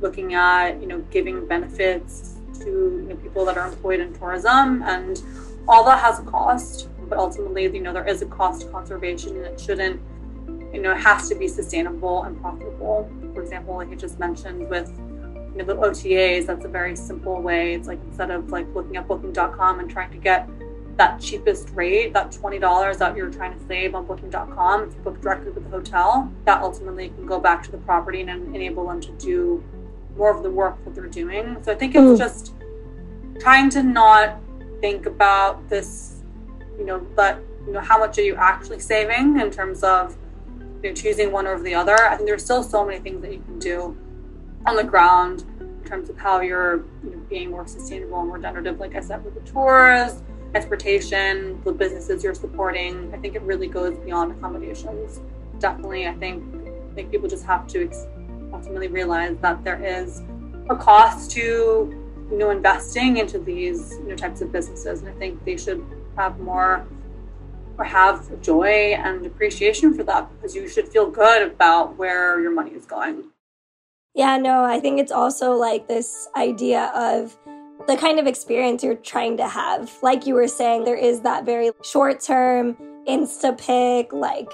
looking 0.00 0.34
at, 0.34 0.80
you 0.80 0.86
know, 0.86 0.98
giving 1.10 1.46
benefits 1.46 2.29
to 2.60 2.70
you 2.70 3.06
know, 3.08 3.16
people 3.16 3.44
that 3.44 3.56
are 3.56 3.66
employed 3.66 4.00
in 4.00 4.12
tourism, 4.12 4.82
and 4.82 5.22
all 5.68 5.84
that 5.84 6.00
has 6.00 6.18
a 6.18 6.22
cost. 6.22 6.88
But 7.08 7.18
ultimately, 7.18 7.64
you 7.64 7.80
know, 7.80 7.92
there 7.92 8.06
is 8.06 8.22
a 8.22 8.26
cost 8.26 8.62
to 8.62 8.68
conservation, 8.68 9.36
and 9.36 9.46
it 9.46 9.60
shouldn't, 9.60 10.00
you 10.72 10.80
know, 10.80 10.92
it 10.92 10.98
has 10.98 11.28
to 11.28 11.34
be 11.34 11.48
sustainable 11.48 12.22
and 12.24 12.40
profitable. 12.40 13.10
For 13.34 13.42
example, 13.42 13.76
like 13.76 13.90
I 13.90 13.94
just 13.94 14.18
mentioned 14.18 14.68
with 14.68 14.88
you 14.98 15.56
know 15.56 15.64
the 15.64 15.74
OTAs, 15.74 16.46
that's 16.46 16.64
a 16.64 16.68
very 16.68 16.94
simple 16.94 17.40
way. 17.40 17.74
It's 17.74 17.88
like 17.88 18.00
instead 18.06 18.30
of 18.30 18.50
like 18.50 18.66
looking 18.74 18.96
at 18.96 19.08
Booking.com 19.08 19.80
and 19.80 19.90
trying 19.90 20.10
to 20.12 20.18
get 20.18 20.48
that 21.00 21.18
cheapest 21.18 21.70
rate, 21.70 22.12
that 22.12 22.30
$20 22.30 22.98
that 22.98 23.16
you're 23.16 23.30
trying 23.30 23.58
to 23.58 23.66
save 23.66 23.94
on 23.94 24.04
booking.com, 24.04 24.84
if 24.84 24.94
you 24.94 25.00
book 25.00 25.18
directly 25.22 25.50
with 25.50 25.64
the 25.64 25.70
hotel, 25.70 26.30
that 26.44 26.60
ultimately 26.62 27.08
can 27.08 27.24
go 27.24 27.40
back 27.40 27.62
to 27.62 27.70
the 27.70 27.78
property 27.78 28.20
and 28.20 28.54
enable 28.54 28.86
them 28.86 29.00
to 29.00 29.10
do 29.12 29.64
more 30.20 30.36
of 30.36 30.42
the 30.42 30.50
work 30.50 30.76
that 30.84 30.94
they're 30.94 31.06
doing. 31.06 31.56
So 31.62 31.72
I 31.72 31.74
think 31.74 31.94
it's 31.94 32.04
mm. 32.04 32.18
just 32.18 32.52
trying 33.40 33.70
to 33.70 33.82
not 33.82 34.38
think 34.82 35.06
about 35.06 35.66
this, 35.70 36.20
you 36.78 36.84
know, 36.84 36.98
but 37.16 37.38
you 37.66 37.72
know, 37.72 37.80
how 37.80 37.98
much 37.98 38.18
are 38.18 38.22
you 38.22 38.36
actually 38.36 38.80
saving 38.80 39.40
in 39.40 39.50
terms 39.50 39.82
of 39.82 40.16
you 40.82 40.90
know, 40.90 40.94
choosing 40.94 41.32
one 41.32 41.46
over 41.46 41.62
the 41.62 41.74
other? 41.74 41.96
I 41.96 42.16
think 42.16 42.28
there's 42.28 42.44
still 42.44 42.62
so 42.62 42.84
many 42.84 42.98
things 43.00 43.22
that 43.22 43.32
you 43.32 43.40
can 43.40 43.58
do 43.58 43.96
on 44.66 44.76
the 44.76 44.84
ground 44.84 45.46
in 45.58 45.84
terms 45.88 46.10
of 46.10 46.18
how 46.18 46.40
you're 46.40 46.84
you 47.02 47.12
know, 47.12 47.18
being 47.30 47.50
more 47.50 47.66
sustainable 47.66 48.20
and 48.20 48.30
regenerative. 48.30 48.78
Like 48.78 48.94
I 48.94 49.00
said, 49.00 49.24
with 49.24 49.34
the 49.34 49.50
tours, 49.50 50.22
transportation, 50.50 51.62
the 51.64 51.72
businesses 51.72 52.22
you're 52.22 52.34
supporting. 52.34 53.10
I 53.14 53.16
think 53.16 53.36
it 53.36 53.42
really 53.42 53.68
goes 53.68 53.96
beyond 53.98 54.32
accommodations. 54.32 55.20
Definitely, 55.58 56.06
I 56.06 56.14
think 56.14 56.44
I 56.90 56.94
think 56.94 57.10
people 57.10 57.28
just 57.28 57.46
have 57.46 57.66
to 57.68 57.80
ultimately 58.52 58.88
realize 58.88 59.36
that 59.40 59.62
there 59.64 59.82
is 59.82 60.22
a 60.68 60.76
cost 60.76 61.30
to 61.32 61.40
you 62.30 62.38
know 62.38 62.50
investing 62.50 63.16
into 63.16 63.38
these 63.38 63.92
you 64.00 64.08
know 64.08 64.16
types 64.16 64.40
of 64.40 64.52
businesses. 64.52 65.00
And 65.00 65.08
i 65.08 65.12
think 65.12 65.44
they 65.44 65.56
should 65.56 65.84
have 66.16 66.38
more 66.40 66.86
or 67.78 67.84
have 67.84 68.40
joy 68.42 68.94
and 68.94 69.24
appreciation 69.24 69.94
for 69.94 70.04
that 70.04 70.30
because 70.32 70.54
you 70.54 70.68
should 70.68 70.88
feel 70.88 71.10
good 71.10 71.50
about 71.50 71.96
where 71.96 72.40
your 72.40 72.52
money 72.52 72.72
is 72.72 72.86
going. 72.86 73.24
Yeah 74.14 74.36
no 74.38 74.64
i 74.64 74.80
think 74.80 74.98
it's 75.00 75.12
also 75.12 75.52
like 75.52 75.88
this 75.88 76.28
idea 76.36 76.92
of 76.94 77.36
the 77.86 77.96
kind 77.96 78.18
of 78.18 78.26
experience 78.26 78.82
you're 78.82 78.94
trying 78.94 79.36
to 79.38 79.48
have. 79.48 79.90
Like 80.02 80.26
you 80.26 80.34
were 80.34 80.48
saying 80.48 80.84
there 80.84 80.96
is 80.96 81.22
that 81.22 81.44
very 81.44 81.70
short 81.82 82.20
term 82.20 82.76
insta 83.08 83.56
pick 83.56 84.12
like 84.12 84.48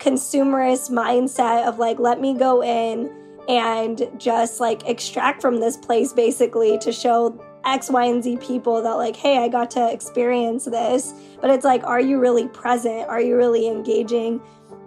consumerist 0.00 0.90
mindset 0.90 1.66
of 1.66 1.78
like 1.78 1.98
let 1.98 2.20
me 2.20 2.34
go 2.34 2.62
in 2.62 3.10
and 3.48 4.08
just 4.18 4.60
like 4.60 4.88
extract 4.88 5.42
from 5.42 5.60
this 5.60 5.76
place 5.76 6.12
basically 6.12 6.78
to 6.78 6.92
show 6.92 7.38
X, 7.64 7.90
Y, 7.90 8.04
and 8.04 8.22
Z 8.22 8.38
people 8.38 8.82
that, 8.82 8.94
like, 8.94 9.16
hey, 9.16 9.38
I 9.38 9.48
got 9.48 9.70
to 9.72 9.92
experience 9.92 10.64
this. 10.64 11.14
But 11.40 11.50
it's 11.50 11.64
like, 11.64 11.84
are 11.84 12.00
you 12.00 12.18
really 12.18 12.48
present? 12.48 13.08
Are 13.08 13.20
you 13.20 13.36
really 13.36 13.68
engaging 13.68 14.40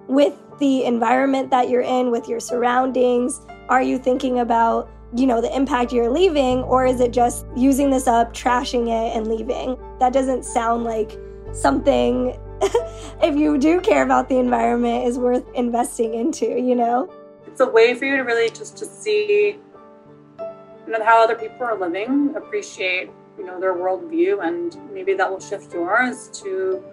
with 0.08 0.34
the 0.60 0.86
environment 0.86 1.50
that 1.52 1.70
you're 1.70 1.82
in, 1.82 2.12
with 2.12 2.28
your 2.28 2.40
surroundings? 2.40 3.42
Are 3.70 3.82
you 3.82 3.98
thinking 3.98 4.40
about, 4.40 4.90
you 5.16 5.26
know, 5.28 5.42
the 5.42 5.54
impact 5.56 5.92
you're 5.92 6.10
leaving? 6.10 6.64
Or 6.64 6.86
is 6.86 7.00
it 7.00 7.12
just 7.12 7.46
using 7.56 7.90
this 7.90 8.08
up, 8.08 8.34
trashing 8.34 8.88
it, 8.88 9.16
and 9.16 9.28
leaving? 9.28 9.78
That 10.00 10.14
doesn't 10.14 10.44
sound 10.44 10.84
like 10.84 11.18
something, 11.54 12.38
if 13.22 13.36
you 13.36 13.58
do 13.58 13.80
care 13.82 14.04
about 14.04 14.30
the 14.30 14.38
environment, 14.38 15.08
is 15.08 15.18
worth 15.18 15.46
investing 15.56 16.14
into, 16.14 16.46
you 16.46 16.76
know? 16.76 17.10
It's 17.56 17.62
a 17.62 17.66
way 17.66 17.94
for 17.94 18.04
you 18.04 18.18
to 18.18 18.24
really 18.24 18.50
just 18.50 18.76
to 18.76 18.86
see 18.86 19.58
you 20.86 20.92
know 20.92 21.02
how 21.06 21.24
other 21.24 21.36
people 21.36 21.64
are 21.66 21.80
living, 21.80 22.36
appreciate 22.36 23.10
you 23.38 23.46
know 23.46 23.62
their 23.62 23.74
worldview, 23.74 24.46
and 24.46 24.78
maybe 24.94 25.14
that 25.14 25.32
will 25.32 25.40
shift 25.40 25.74
yours 25.74 26.28
to 26.44 26.84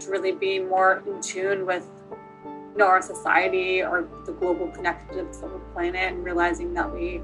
to 0.00 0.10
really 0.10 0.32
be 0.32 0.58
more 0.58 1.02
in 1.06 1.20
tune 1.20 1.66
with 1.66 1.86
you 2.46 2.78
know, 2.78 2.86
our 2.86 3.02
society 3.02 3.82
or 3.82 4.08
the 4.24 4.32
global 4.32 4.68
connectedness 4.68 5.42
of 5.42 5.52
the 5.52 5.58
planet 5.74 6.14
and 6.14 6.24
realizing 6.24 6.72
that 6.72 6.90
we 6.90 7.20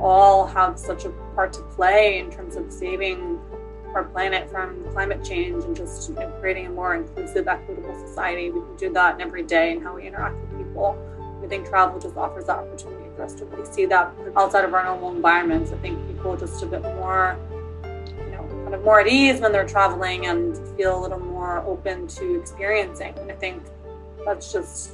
all 0.00 0.46
have 0.46 0.78
such 0.78 1.04
a 1.04 1.10
part 1.34 1.52
to 1.52 1.60
play 1.76 2.18
in 2.18 2.30
terms 2.30 2.56
of 2.56 2.72
saving 2.72 3.38
our 3.94 4.04
planet 4.04 4.48
from 4.50 4.90
climate 4.92 5.22
change 5.22 5.64
and 5.64 5.76
just 5.76 6.08
you 6.08 6.14
know, 6.14 6.30
creating 6.40 6.64
a 6.64 6.70
more 6.70 6.94
inclusive, 6.94 7.46
equitable 7.46 7.94
society. 8.08 8.50
We 8.50 8.60
can 8.60 8.76
do 8.76 8.92
that 8.94 9.16
in 9.16 9.20
every 9.20 9.42
day 9.42 9.72
and 9.72 9.82
how 9.82 9.96
we 9.96 10.06
interact 10.06 10.36
with 10.36 10.66
people. 10.66 10.96
I 11.50 11.54
think 11.58 11.68
travel 11.68 11.98
just 11.98 12.16
offers 12.16 12.44
that 12.44 12.58
opportunity 12.58 13.10
for 13.16 13.24
us 13.24 13.34
to 13.34 13.44
really 13.46 13.66
see 13.72 13.84
that 13.86 14.14
outside 14.36 14.64
of 14.64 14.72
our 14.72 14.84
normal 14.84 15.10
environments. 15.10 15.72
I 15.72 15.78
think 15.78 15.98
people 16.06 16.36
just 16.36 16.62
a 16.62 16.66
bit 16.66 16.80
more, 16.82 17.36
you 17.82 18.30
know, 18.30 18.46
kind 18.62 18.72
of 18.72 18.84
more 18.84 19.00
at 19.00 19.08
ease 19.08 19.40
when 19.40 19.50
they're 19.50 19.66
traveling 19.66 20.26
and 20.26 20.56
feel 20.76 20.96
a 20.96 21.00
little 21.00 21.18
more 21.18 21.58
open 21.66 22.06
to 22.06 22.38
experiencing. 22.38 23.18
And 23.18 23.32
I 23.32 23.34
think 23.34 23.64
that's 24.24 24.52
just 24.52 24.92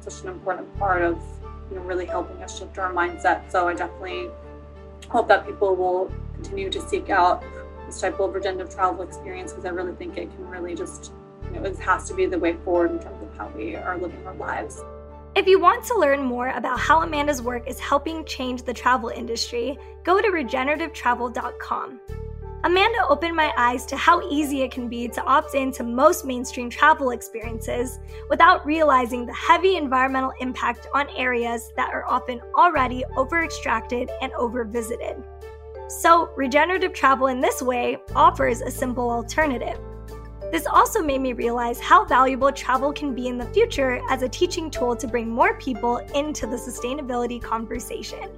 such 0.00 0.22
an 0.22 0.30
important 0.30 0.74
part 0.78 1.02
of 1.02 1.18
you 1.70 1.76
know 1.76 1.82
really 1.82 2.06
helping 2.06 2.42
us 2.42 2.58
shift 2.58 2.78
our 2.78 2.90
mindset. 2.90 3.42
So 3.52 3.68
I 3.68 3.74
definitely 3.74 4.30
hope 5.10 5.28
that 5.28 5.44
people 5.44 5.76
will 5.76 6.10
continue 6.36 6.70
to 6.70 6.80
seek 6.88 7.10
out 7.10 7.44
this 7.84 8.00
type 8.00 8.18
of 8.18 8.34
regenerative 8.34 8.74
travel 8.74 9.02
experience 9.02 9.52
because 9.52 9.66
I 9.66 9.70
really 9.70 9.94
think 9.96 10.16
it 10.16 10.34
can 10.34 10.48
really 10.48 10.74
just 10.74 11.12
you 11.52 11.60
know 11.60 11.66
it 11.66 11.78
has 11.80 12.08
to 12.08 12.14
be 12.14 12.24
the 12.24 12.38
way 12.38 12.54
forward 12.64 12.92
in 12.92 12.98
terms 12.98 13.22
of 13.22 13.36
how 13.36 13.48
we 13.48 13.76
are 13.76 13.98
living 13.98 14.26
our 14.26 14.34
lives. 14.36 14.82
If 15.38 15.46
you 15.46 15.60
want 15.60 15.84
to 15.84 15.96
learn 15.96 16.24
more 16.24 16.48
about 16.48 16.80
how 16.80 17.02
Amanda's 17.02 17.40
work 17.40 17.68
is 17.68 17.78
helping 17.78 18.24
change 18.24 18.64
the 18.64 18.74
travel 18.74 19.10
industry, 19.10 19.78
go 20.02 20.20
to 20.20 20.26
regenerativetravel.com. 20.30 22.00
Amanda 22.64 23.06
opened 23.08 23.36
my 23.36 23.52
eyes 23.56 23.86
to 23.86 23.96
how 23.96 24.28
easy 24.32 24.62
it 24.62 24.72
can 24.72 24.88
be 24.88 25.06
to 25.06 25.22
opt 25.22 25.54
into 25.54 25.84
most 25.84 26.24
mainstream 26.24 26.68
travel 26.68 27.10
experiences 27.10 28.00
without 28.28 28.66
realizing 28.66 29.26
the 29.26 29.32
heavy 29.32 29.76
environmental 29.76 30.32
impact 30.40 30.88
on 30.92 31.06
areas 31.16 31.70
that 31.76 31.94
are 31.94 32.04
often 32.08 32.40
already 32.56 33.04
over 33.16 33.44
extracted 33.44 34.10
and 34.20 34.32
over 34.32 34.64
visited. 34.64 35.22
So, 35.86 36.30
regenerative 36.34 36.92
travel 36.92 37.28
in 37.28 37.40
this 37.40 37.62
way 37.62 37.98
offers 38.16 38.60
a 38.60 38.72
simple 38.72 39.08
alternative. 39.08 39.78
This 40.50 40.66
also 40.66 41.02
made 41.02 41.20
me 41.20 41.34
realize 41.34 41.78
how 41.78 42.06
valuable 42.06 42.50
travel 42.50 42.90
can 42.90 43.14
be 43.14 43.28
in 43.28 43.36
the 43.36 43.44
future 43.46 44.00
as 44.08 44.22
a 44.22 44.28
teaching 44.28 44.70
tool 44.70 44.96
to 44.96 45.06
bring 45.06 45.28
more 45.28 45.58
people 45.58 45.98
into 46.14 46.46
the 46.46 46.56
sustainability 46.56 47.40
conversation. 47.40 48.30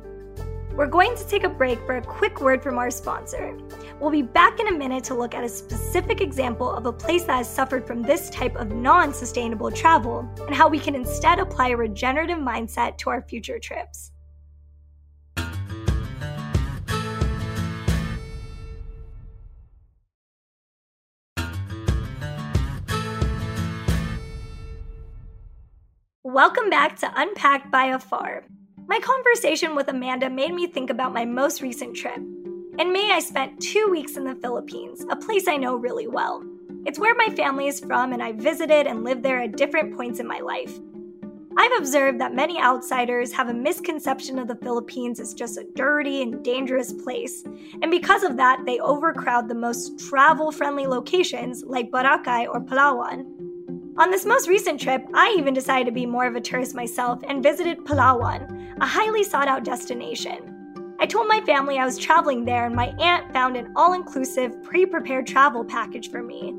We're 0.73 0.89
going 0.89 1.15
to 1.17 1.29
take 1.29 1.45
a 1.45 1.49
break 1.49 1.79
for 1.87 1.99
a 1.99 2.03
quick 2.03 2.41
word 2.41 2.65
from 2.65 2.79
our 2.79 2.91
sponsor. 2.91 3.57
We'll 4.01 4.11
be 4.11 4.23
back 4.23 4.59
in 4.59 4.67
a 4.67 4.73
minute 4.73 5.05
to 5.05 5.15
look 5.15 5.37
at 5.37 5.45
a 5.45 5.49
specific 5.49 6.21
example 6.21 6.69
of 6.69 6.87
a 6.87 6.93
place 6.93 7.25
that 7.25 7.37
has 7.37 7.49
suffered 7.49 7.87
from 7.87 8.03
this 8.03 8.29
type 8.31 8.57
of 8.57 8.73
non 8.73 9.15
sustainable 9.15 9.71
travel 9.71 10.29
and 10.47 10.55
how 10.55 10.69
we 10.69 10.81
can 10.81 10.97
instead 10.97 11.39
apply 11.39 11.69
a 11.69 11.77
regenerative 11.77 12.39
mindset 12.39 12.99
to 12.99 13.11
our 13.11 13.23
future 13.23 13.61
trips. 13.61 14.11
Welcome 26.33 26.71
back 26.71 26.97
to 27.01 27.13
Unpacked 27.17 27.73
by 27.73 27.87
Afar. 27.87 28.45
My 28.87 29.01
conversation 29.01 29.75
with 29.75 29.89
Amanda 29.89 30.31
made 30.31 30.55
me 30.55 30.69
think 30.69 30.89
about 30.89 31.13
my 31.13 31.25
most 31.25 31.61
recent 31.61 31.97
trip. 31.97 32.19
In 32.79 32.93
May, 32.93 33.11
I 33.11 33.19
spent 33.19 33.61
two 33.61 33.89
weeks 33.91 34.17
in 34.17 34.23
the 34.23 34.37
Philippines, 34.37 35.05
a 35.11 35.17
place 35.17 35.49
I 35.49 35.57
know 35.57 35.75
really 35.75 36.07
well. 36.07 36.45
It's 36.87 37.01
where 37.01 37.17
my 37.17 37.35
family 37.35 37.67
is 37.67 37.81
from, 37.81 38.13
and 38.13 38.23
I 38.23 38.31
visited 38.31 38.87
and 38.87 39.03
lived 39.03 39.25
there 39.25 39.43
at 39.43 39.57
different 39.57 39.97
points 39.97 40.21
in 40.21 40.29
my 40.29 40.39
life. 40.39 40.79
I've 41.57 41.79
observed 41.79 42.21
that 42.21 42.33
many 42.33 42.63
outsiders 42.63 43.33
have 43.33 43.49
a 43.49 43.53
misconception 43.53 44.39
of 44.39 44.47
the 44.47 44.55
Philippines 44.55 45.19
as 45.19 45.35
just 45.35 45.59
a 45.59 45.67
dirty 45.75 46.23
and 46.23 46.45
dangerous 46.45 46.93
place, 46.93 47.43
and 47.83 47.91
because 47.91 48.23
of 48.23 48.37
that, 48.37 48.63
they 48.67 48.79
overcrowd 48.79 49.49
the 49.49 49.57
most 49.57 49.99
travel 49.99 50.53
friendly 50.53 50.87
locations 50.87 51.65
like 51.65 51.91
Boracay 51.91 52.47
or 52.47 52.61
Palawan. 52.61 53.40
On 53.97 54.11
this 54.11 54.25
most 54.25 54.49
recent 54.49 54.81
trip, 54.81 55.05
I 55.15 55.35
even 55.37 55.53
decided 55.53 55.87
to 55.87 55.93
be 55.93 56.07
more 56.07 56.27
of 56.27 56.37
a 56.37 56.41
tourist 56.41 56.75
myself 56.75 57.21
and 57.29 57.43
visited 57.43 57.85
Palawan, 57.85 58.77
a 58.81 58.87
highly 58.87 59.25
sought 59.25 59.49
out 59.49 59.65
destination. 59.65 60.95
I 61.01 61.07
told 61.07 61.27
my 61.29 61.41
family 61.41 61.79
I 61.79 61.85
was 61.85 61.99
traveling 61.99 62.45
there, 62.45 62.67
and 62.67 62.75
my 62.75 62.89
aunt 63.01 63.33
found 63.33 63.57
an 63.57 63.73
all 63.75 63.95
inclusive, 63.95 64.63
pre 64.63 64.87
prepared 64.87 65.27
travel 65.27 65.65
package 65.65 66.11
for 66.11 66.23
me. 66.23 66.55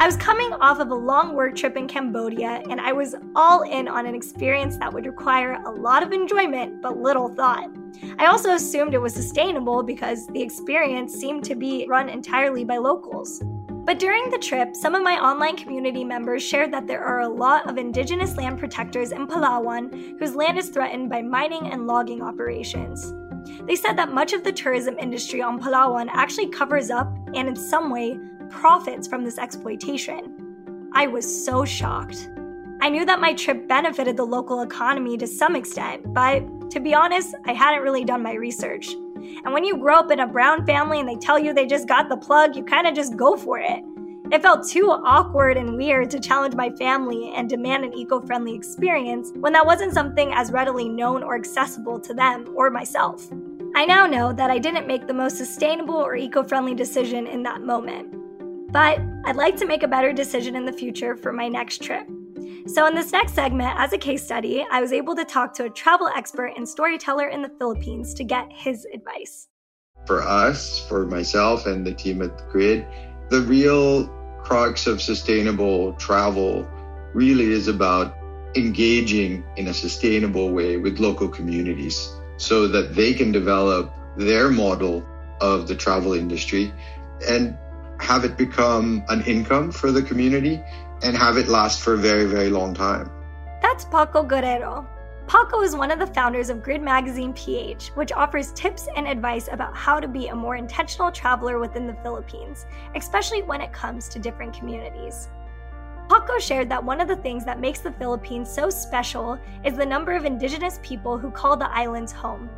I 0.00 0.06
was 0.06 0.16
coming 0.16 0.52
off 0.54 0.80
of 0.80 0.90
a 0.90 0.94
long 0.94 1.34
work 1.34 1.54
trip 1.54 1.76
in 1.76 1.86
Cambodia, 1.86 2.62
and 2.68 2.80
I 2.80 2.92
was 2.92 3.14
all 3.36 3.62
in 3.62 3.86
on 3.86 4.06
an 4.06 4.14
experience 4.14 4.76
that 4.78 4.92
would 4.92 5.06
require 5.06 5.62
a 5.64 5.70
lot 5.70 6.02
of 6.02 6.12
enjoyment 6.12 6.82
but 6.82 6.98
little 6.98 7.28
thought. 7.28 7.70
I 8.18 8.26
also 8.26 8.54
assumed 8.54 8.94
it 8.94 8.98
was 8.98 9.14
sustainable 9.14 9.84
because 9.84 10.26
the 10.28 10.42
experience 10.42 11.14
seemed 11.14 11.44
to 11.44 11.54
be 11.54 11.86
run 11.88 12.08
entirely 12.08 12.64
by 12.64 12.78
locals. 12.78 13.42
But 13.84 13.98
during 13.98 14.30
the 14.30 14.38
trip, 14.38 14.74
some 14.74 14.94
of 14.94 15.02
my 15.02 15.22
online 15.22 15.56
community 15.56 16.04
members 16.04 16.42
shared 16.42 16.72
that 16.72 16.86
there 16.86 17.04
are 17.04 17.20
a 17.20 17.28
lot 17.28 17.68
of 17.68 17.76
indigenous 17.76 18.34
land 18.38 18.58
protectors 18.58 19.12
in 19.12 19.26
Palawan 19.26 20.18
whose 20.18 20.34
land 20.34 20.56
is 20.56 20.70
threatened 20.70 21.10
by 21.10 21.20
mining 21.20 21.70
and 21.70 21.86
logging 21.86 22.22
operations. 22.22 23.12
They 23.66 23.76
said 23.76 23.98
that 23.98 24.10
much 24.10 24.32
of 24.32 24.42
the 24.42 24.52
tourism 24.52 24.96
industry 24.98 25.42
on 25.42 25.60
Palawan 25.60 26.08
actually 26.10 26.48
covers 26.48 26.90
up 26.90 27.12
and, 27.34 27.46
in 27.46 27.54
some 27.54 27.90
way, 27.90 28.18
profits 28.48 29.06
from 29.06 29.22
this 29.22 29.36
exploitation. 29.36 30.88
I 30.94 31.06
was 31.06 31.44
so 31.44 31.66
shocked. 31.66 32.30
I 32.80 32.88
knew 32.88 33.04
that 33.04 33.20
my 33.20 33.34
trip 33.34 33.68
benefited 33.68 34.16
the 34.16 34.24
local 34.24 34.62
economy 34.62 35.18
to 35.18 35.26
some 35.26 35.56
extent, 35.56 36.14
but 36.14 36.70
to 36.70 36.80
be 36.80 36.94
honest, 36.94 37.34
I 37.44 37.52
hadn't 37.52 37.82
really 37.82 38.04
done 38.04 38.22
my 38.22 38.32
research. 38.32 38.94
And 39.44 39.52
when 39.52 39.64
you 39.64 39.76
grow 39.76 39.96
up 39.96 40.10
in 40.10 40.20
a 40.20 40.26
brown 40.26 40.66
family 40.66 41.00
and 41.00 41.08
they 41.08 41.16
tell 41.16 41.38
you 41.38 41.52
they 41.52 41.66
just 41.66 41.88
got 41.88 42.08
the 42.08 42.16
plug, 42.16 42.56
you 42.56 42.64
kind 42.64 42.86
of 42.86 42.94
just 42.94 43.16
go 43.16 43.36
for 43.36 43.58
it. 43.58 43.82
It 44.32 44.42
felt 44.42 44.66
too 44.66 44.90
awkward 44.90 45.56
and 45.56 45.76
weird 45.76 46.10
to 46.10 46.20
challenge 46.20 46.54
my 46.54 46.70
family 46.70 47.32
and 47.34 47.48
demand 47.48 47.84
an 47.84 47.92
eco 47.92 48.20
friendly 48.20 48.54
experience 48.54 49.32
when 49.34 49.52
that 49.52 49.66
wasn't 49.66 49.92
something 49.92 50.32
as 50.32 50.50
readily 50.50 50.88
known 50.88 51.22
or 51.22 51.36
accessible 51.36 52.00
to 52.00 52.14
them 52.14 52.46
or 52.56 52.70
myself. 52.70 53.28
I 53.76 53.84
now 53.84 54.06
know 54.06 54.32
that 54.32 54.50
I 54.50 54.58
didn't 54.58 54.86
make 54.86 55.06
the 55.06 55.14
most 55.14 55.36
sustainable 55.36 55.96
or 55.96 56.16
eco 56.16 56.42
friendly 56.42 56.74
decision 56.74 57.26
in 57.26 57.42
that 57.42 57.62
moment. 57.62 58.72
But 58.72 59.00
I'd 59.24 59.36
like 59.36 59.56
to 59.58 59.66
make 59.66 59.82
a 59.82 59.88
better 59.88 60.12
decision 60.12 60.56
in 60.56 60.64
the 60.64 60.72
future 60.72 61.16
for 61.16 61.32
my 61.32 61.48
next 61.48 61.82
trip. 61.82 62.08
So, 62.66 62.86
in 62.86 62.94
this 62.94 63.12
next 63.12 63.34
segment, 63.34 63.78
as 63.78 63.92
a 63.92 63.98
case 63.98 64.24
study, 64.24 64.64
I 64.70 64.80
was 64.80 64.90
able 64.90 65.14
to 65.16 65.24
talk 65.26 65.52
to 65.54 65.64
a 65.64 65.70
travel 65.70 66.08
expert 66.08 66.52
and 66.56 66.66
storyteller 66.66 67.28
in 67.28 67.42
the 67.42 67.50
Philippines 67.58 68.14
to 68.14 68.24
get 68.24 68.50
his 68.50 68.86
advice. 68.94 69.48
For 70.06 70.22
us, 70.22 70.80
for 70.88 71.04
myself 71.04 71.66
and 71.66 71.86
the 71.86 71.92
team 71.92 72.22
at 72.22 72.38
the 72.38 72.44
Grid, 72.44 72.86
the 73.28 73.42
real 73.42 74.06
crux 74.42 74.86
of 74.86 75.02
sustainable 75.02 75.92
travel 75.94 76.66
really 77.12 77.52
is 77.52 77.68
about 77.68 78.14
engaging 78.56 79.44
in 79.56 79.68
a 79.68 79.74
sustainable 79.74 80.50
way 80.50 80.78
with 80.78 80.98
local 80.98 81.28
communities 81.28 82.10
so 82.38 82.66
that 82.68 82.94
they 82.94 83.12
can 83.12 83.30
develop 83.30 83.92
their 84.16 84.48
model 84.48 85.04
of 85.42 85.68
the 85.68 85.74
travel 85.74 86.14
industry 86.14 86.72
and 87.28 87.58
have 88.00 88.24
it 88.24 88.36
become 88.36 89.04
an 89.08 89.22
income 89.24 89.70
for 89.70 89.92
the 89.92 90.02
community 90.02 90.62
and 91.04 91.16
have 91.16 91.36
it 91.36 91.48
last 91.48 91.82
for 91.82 91.94
a 91.94 91.98
very, 91.98 92.24
very 92.24 92.50
long 92.50 92.74
time. 92.74 93.10
That's 93.60 93.84
Paco 93.84 94.22
Guerrero. 94.22 94.88
Paco 95.26 95.62
is 95.62 95.74
one 95.74 95.90
of 95.90 95.98
the 95.98 96.06
founders 96.06 96.50
of 96.50 96.62
Grid 96.62 96.82
Magazine 96.82 97.32
PH, 97.32 97.88
which 97.94 98.12
offers 98.12 98.52
tips 98.52 98.88
and 98.94 99.06
advice 99.06 99.48
about 99.50 99.74
how 99.76 99.98
to 100.00 100.06
be 100.06 100.28
a 100.28 100.34
more 100.34 100.56
intentional 100.56 101.10
traveler 101.10 101.58
within 101.58 101.86
the 101.86 101.96
Philippines, 102.02 102.66
especially 102.94 103.42
when 103.42 103.60
it 103.60 103.72
comes 103.72 104.08
to 104.08 104.18
different 104.18 104.52
communities. 104.52 105.28
Paco 106.10 106.38
shared 106.38 106.68
that 106.68 106.84
one 106.84 107.00
of 107.00 107.08
the 107.08 107.16
things 107.16 107.44
that 107.46 107.60
makes 107.60 107.80
the 107.80 107.92
Philippines 107.92 108.50
so 108.52 108.68
special 108.68 109.38
is 109.64 109.76
the 109.76 109.86
number 109.86 110.12
of 110.12 110.26
indigenous 110.26 110.78
people 110.82 111.16
who 111.16 111.30
call 111.30 111.56
the 111.56 111.70
islands 111.70 112.12
home. 112.12 112.50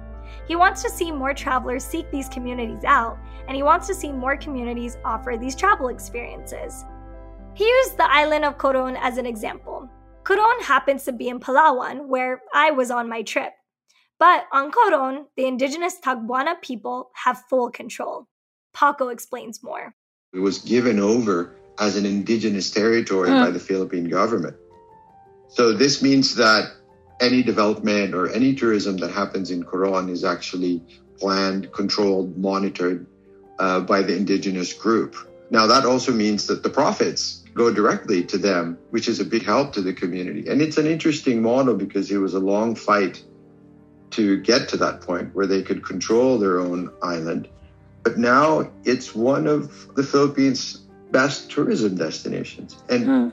He 0.49 0.57
wants 0.57 0.83
to 0.83 0.91
see 0.91 1.13
more 1.13 1.33
travelers 1.35 1.85
seek 1.85 2.11
these 2.11 2.29
communities 2.29 2.83
out, 2.85 3.19
and 3.47 3.57
he 3.57 3.63
wants 3.63 3.87
to 3.87 3.95
see 3.95 4.11
more 4.11 4.37
communities 4.37 4.99
offer 5.05 5.37
these 5.37 5.55
travel 5.55 5.89
experiences. 5.89 6.85
He 7.57 7.65
used 7.65 7.97
the 7.97 8.13
island 8.13 8.45
of 8.45 8.59
Coron 8.59 8.97
as 8.97 9.17
an 9.17 9.25
example. 9.25 9.89
Coron 10.25 10.61
happens 10.61 11.05
to 11.05 11.13
be 11.13 11.29
in 11.29 11.41
Palawan, 11.41 12.07
where 12.07 12.43
I 12.53 12.71
was 12.71 12.91
on 12.91 13.09
my 13.09 13.23
trip. 13.23 13.55
But 14.19 14.45
on 14.53 14.71
Coron, 14.71 15.25
the 15.39 15.47
indigenous 15.47 15.97
Tagbanua 15.99 16.61
people 16.61 17.11
have 17.15 17.45
full 17.49 17.71
control. 17.71 18.29
Paco 18.75 19.09
explains 19.09 19.63
more. 19.63 19.95
It 20.35 20.41
was 20.41 20.59
given 20.59 21.01
over 21.01 21.57
as 21.79 21.97
an 21.97 22.05
indigenous 22.05 22.71
territory 22.71 23.31
mm. 23.31 23.43
by 23.43 23.51
the 23.51 23.59
Philippine 23.59 24.11
government. 24.11 24.57
So 25.49 25.73
this 25.73 26.03
means 26.03 26.35
that 26.35 26.71
any 27.23 27.43
development 27.43 28.15
or 28.15 28.29
any 28.29 28.55
tourism 28.55 28.99
that 28.99 29.13
happens 29.13 29.51
in 29.51 29.65
Coron 29.65 30.11
is 30.11 30.25
actually 30.25 30.83
planned, 31.19 31.73
controlled, 31.73 32.37
monitored 32.37 33.07
uh, 33.59 33.81
by 33.81 34.03
the 34.03 34.15
indigenous 34.15 34.75
group. 34.75 35.17
Now, 35.51 35.67
that 35.67 35.87
also 35.87 36.13
means 36.13 36.47
that 36.49 36.63
the 36.63 36.69
profits 36.69 37.45
go 37.57 37.73
directly 37.73 38.23
to 38.23 38.39
them, 38.39 38.79
which 38.91 39.09
is 39.09 39.19
a 39.19 39.25
big 39.25 39.43
help 39.43 39.73
to 39.73 39.81
the 39.81 39.95
community. 39.95 40.47
And 40.49 40.61
it's 40.61 40.77
an 40.77 40.87
interesting 40.87 41.43
model 41.43 41.75
because 41.75 42.11
it 42.11 42.19
was 42.19 42.35
a 42.35 42.39
long 42.39 42.75
fight 42.75 43.25
to 44.11 44.39
get 44.43 44.69
to 44.69 44.77
that 44.77 45.01
point 45.01 45.35
where 45.35 45.47
they 45.47 45.63
could 45.63 45.85
control 45.85 46.39
their 46.39 46.61
own 46.61 46.91
island. 47.03 47.49
But 48.03 48.19
now 48.19 48.71
it's 48.85 49.15
one 49.15 49.47
of 49.47 49.95
the 49.97 50.03
Philippines' 50.03 50.83
best 51.11 51.51
tourism 51.51 51.97
destinations. 51.97 52.77
And 52.89 53.05
hmm. 53.05 53.29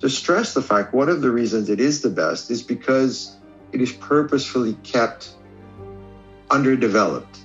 to 0.00 0.10
stress 0.10 0.52
the 0.54 0.62
fact, 0.62 0.92
one 0.92 1.08
of 1.08 1.22
the 1.22 1.30
reasons 1.30 1.70
it 1.70 1.80
is 1.80 2.02
the 2.02 2.10
best 2.10 2.50
is 2.50 2.62
because 2.62 3.36
it 3.72 3.80
is 3.80 3.90
purposefully 3.90 4.74
kept 4.82 5.34
underdeveloped. 6.50 7.38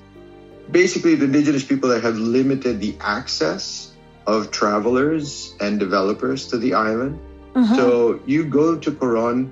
Basically, 0.70 1.16
the 1.16 1.24
indigenous 1.24 1.64
people 1.64 1.90
that 1.90 2.04
have 2.04 2.18
limited 2.18 2.82
the 2.82 2.98
access 3.00 3.87
of 4.28 4.52
travelers 4.52 5.56
and 5.60 5.80
developers 5.80 6.48
to 6.48 6.58
the 6.58 6.74
island. 6.74 7.20
Uh-huh. 7.56 7.76
So 7.76 8.20
you 8.26 8.44
go 8.44 8.78
to 8.78 8.92
Coron 8.92 9.52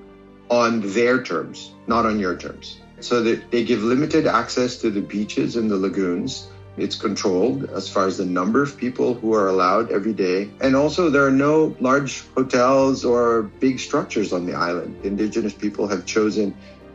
on 0.49 0.81
their 0.93 1.23
terms, 1.23 1.71
not 1.88 2.05
on 2.05 2.19
your 2.19 2.38
terms. 2.38 2.79
So 2.99 3.23
that 3.23 3.51
they 3.51 3.63
give 3.63 3.81
limited 3.81 4.27
access 4.27 4.77
to 4.77 4.91
the 4.91 5.01
beaches 5.01 5.55
and 5.55 5.71
the 5.71 5.77
lagoons. 5.77 6.49
It's 6.77 6.95
controlled 6.95 7.69
as 7.69 7.89
far 7.89 8.05
as 8.05 8.17
the 8.17 8.25
number 8.25 8.61
of 8.61 8.77
people 8.77 9.13
who 9.13 9.33
are 9.33 9.47
allowed 9.47 9.91
every 9.91 10.13
day. 10.13 10.51
And 10.59 10.75
also, 10.75 11.09
there 11.09 11.25
are 11.25 11.31
no 11.31 11.75
large 11.79 12.25
hotels 12.35 13.05
or 13.05 13.43
big 13.43 13.79
structures 13.79 14.33
on 14.33 14.45
the 14.45 14.55
island. 14.55 15.05
Indigenous 15.05 15.53
people 15.53 15.88
have 15.88 16.05
chosen 16.05 16.53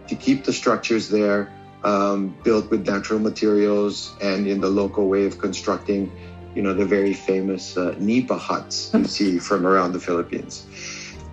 to 0.09 0.15
keep 0.15 0.45
the 0.45 0.53
structures 0.53 1.09
there, 1.09 1.51
um, 1.83 2.37
built 2.45 2.71
with 2.71 2.87
natural 2.87 3.19
materials 3.19 4.13
and 4.21 4.47
in 4.47 4.61
the 4.61 4.69
local 4.69 5.09
way 5.09 5.25
of 5.25 5.39
constructing 5.39 6.13
you 6.55 6.63
know, 6.63 6.75
the 6.75 6.85
very 6.85 7.15
famous 7.15 7.77
uh, 7.77 7.95
nipa 7.99 8.37
huts 8.37 8.91
you 8.95 9.05
see 9.19 9.39
from 9.39 9.67
around 9.67 9.93
the 9.93 10.01
Philippines. 10.01 10.67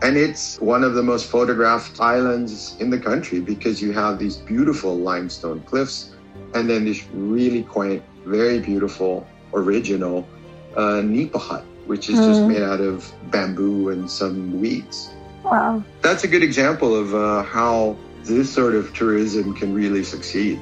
And 0.01 0.15
it's 0.15 0.59
one 0.61 0.83
of 0.83 0.93
the 0.93 1.01
most 1.01 1.25
photographed 1.25 1.99
islands 1.99 2.75
in 2.79 2.91
the 2.91 2.99
country 2.99 3.39
because 3.39 3.81
you 3.81 3.91
have 3.93 4.19
these 4.19 4.37
beautiful 4.37 4.95
limestone 4.95 5.61
cliffs 5.61 6.11
and 6.53 6.69
then 6.69 6.85
this 6.85 7.03
really 7.13 7.63
quaint, 7.63 8.03
very 8.25 8.59
beautiful, 8.59 9.27
original 9.53 10.27
uh, 10.75 11.01
nipa 11.01 11.39
hut, 11.39 11.65
which 11.87 12.09
is 12.09 12.19
mm. 12.19 12.25
just 12.25 12.43
made 12.43 12.61
out 12.61 12.79
of 12.79 13.11
bamboo 13.31 13.89
and 13.89 14.09
some 14.09 14.59
weeds. 14.59 15.09
Wow. 15.43 15.83
That's 16.01 16.23
a 16.23 16.27
good 16.27 16.43
example 16.43 16.95
of 16.95 17.15
uh, 17.15 17.41
how 17.43 17.97
this 18.23 18.53
sort 18.53 18.75
of 18.75 18.93
tourism 18.93 19.55
can 19.55 19.73
really 19.73 20.03
succeed. 20.03 20.59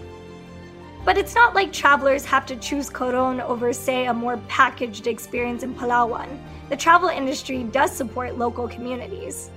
But 1.06 1.20
it's 1.20 1.36
not 1.36 1.54
like 1.54 1.72
travelers 1.72 2.26
have 2.26 2.48
to 2.48 2.56
choose 2.56 2.90
Coron 2.90 3.40
over, 3.40 3.72
say, 3.72 4.08
a 4.08 4.14
more 4.14 4.38
packaged 4.48 5.06
experience 5.06 5.62
in 5.62 5.76
Palawan. 5.76 6.28
The 6.70 6.76
travel 6.76 7.10
industry 7.10 7.62
does 7.64 7.92
support 7.92 8.40
local 8.40 8.68
communities. 8.68 9.52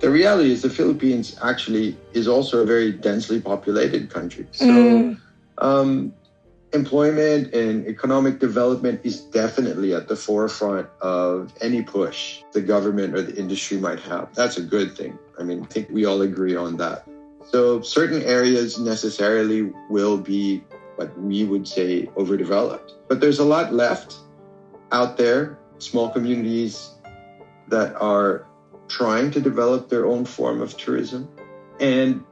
The 0.00 0.08
reality 0.10 0.50
is, 0.50 0.62
the 0.62 0.70
Philippines 0.70 1.36
actually 1.42 1.96
is 2.14 2.26
also 2.26 2.62
a 2.62 2.66
very 2.66 2.90
densely 2.90 3.38
populated 3.38 4.08
country. 4.08 4.46
So, 4.52 4.66
mm. 4.66 5.20
um, 5.58 6.14
employment 6.72 7.52
and 7.52 7.86
economic 7.86 8.38
development 8.38 9.02
is 9.04 9.20
definitely 9.20 9.94
at 9.94 10.08
the 10.08 10.16
forefront 10.16 10.88
of 11.02 11.52
any 11.60 11.82
push 11.82 12.42
the 12.52 12.62
government 12.62 13.14
or 13.14 13.20
the 13.20 13.36
industry 13.36 13.76
might 13.76 14.00
have. 14.00 14.34
That's 14.34 14.56
a 14.56 14.62
good 14.62 14.96
thing. 14.96 15.18
I 15.38 15.42
mean, 15.42 15.62
I 15.62 15.66
think 15.66 15.90
we 15.90 16.06
all 16.06 16.22
agree 16.22 16.56
on 16.56 16.78
that. 16.78 17.06
So, 17.50 17.82
certain 17.82 18.22
areas 18.22 18.78
necessarily 18.78 19.70
will 19.90 20.16
be 20.16 20.64
what 20.96 21.18
we 21.18 21.44
would 21.44 21.66
say 21.66 22.08
overdeveloped. 22.16 22.94
But 23.08 23.20
there's 23.20 23.38
a 23.38 23.44
lot 23.44 23.72
left 23.72 24.16
out 24.92 25.16
there, 25.16 25.58
small 25.78 26.10
communities 26.10 26.90
that 27.68 27.94
are 28.00 28.46
trying 28.88 29.30
to 29.32 29.40
develop 29.40 29.88
their 29.88 30.06
own 30.06 30.24
form 30.24 30.60
of 30.60 30.76
tourism. 30.76 31.28
And 31.80 32.24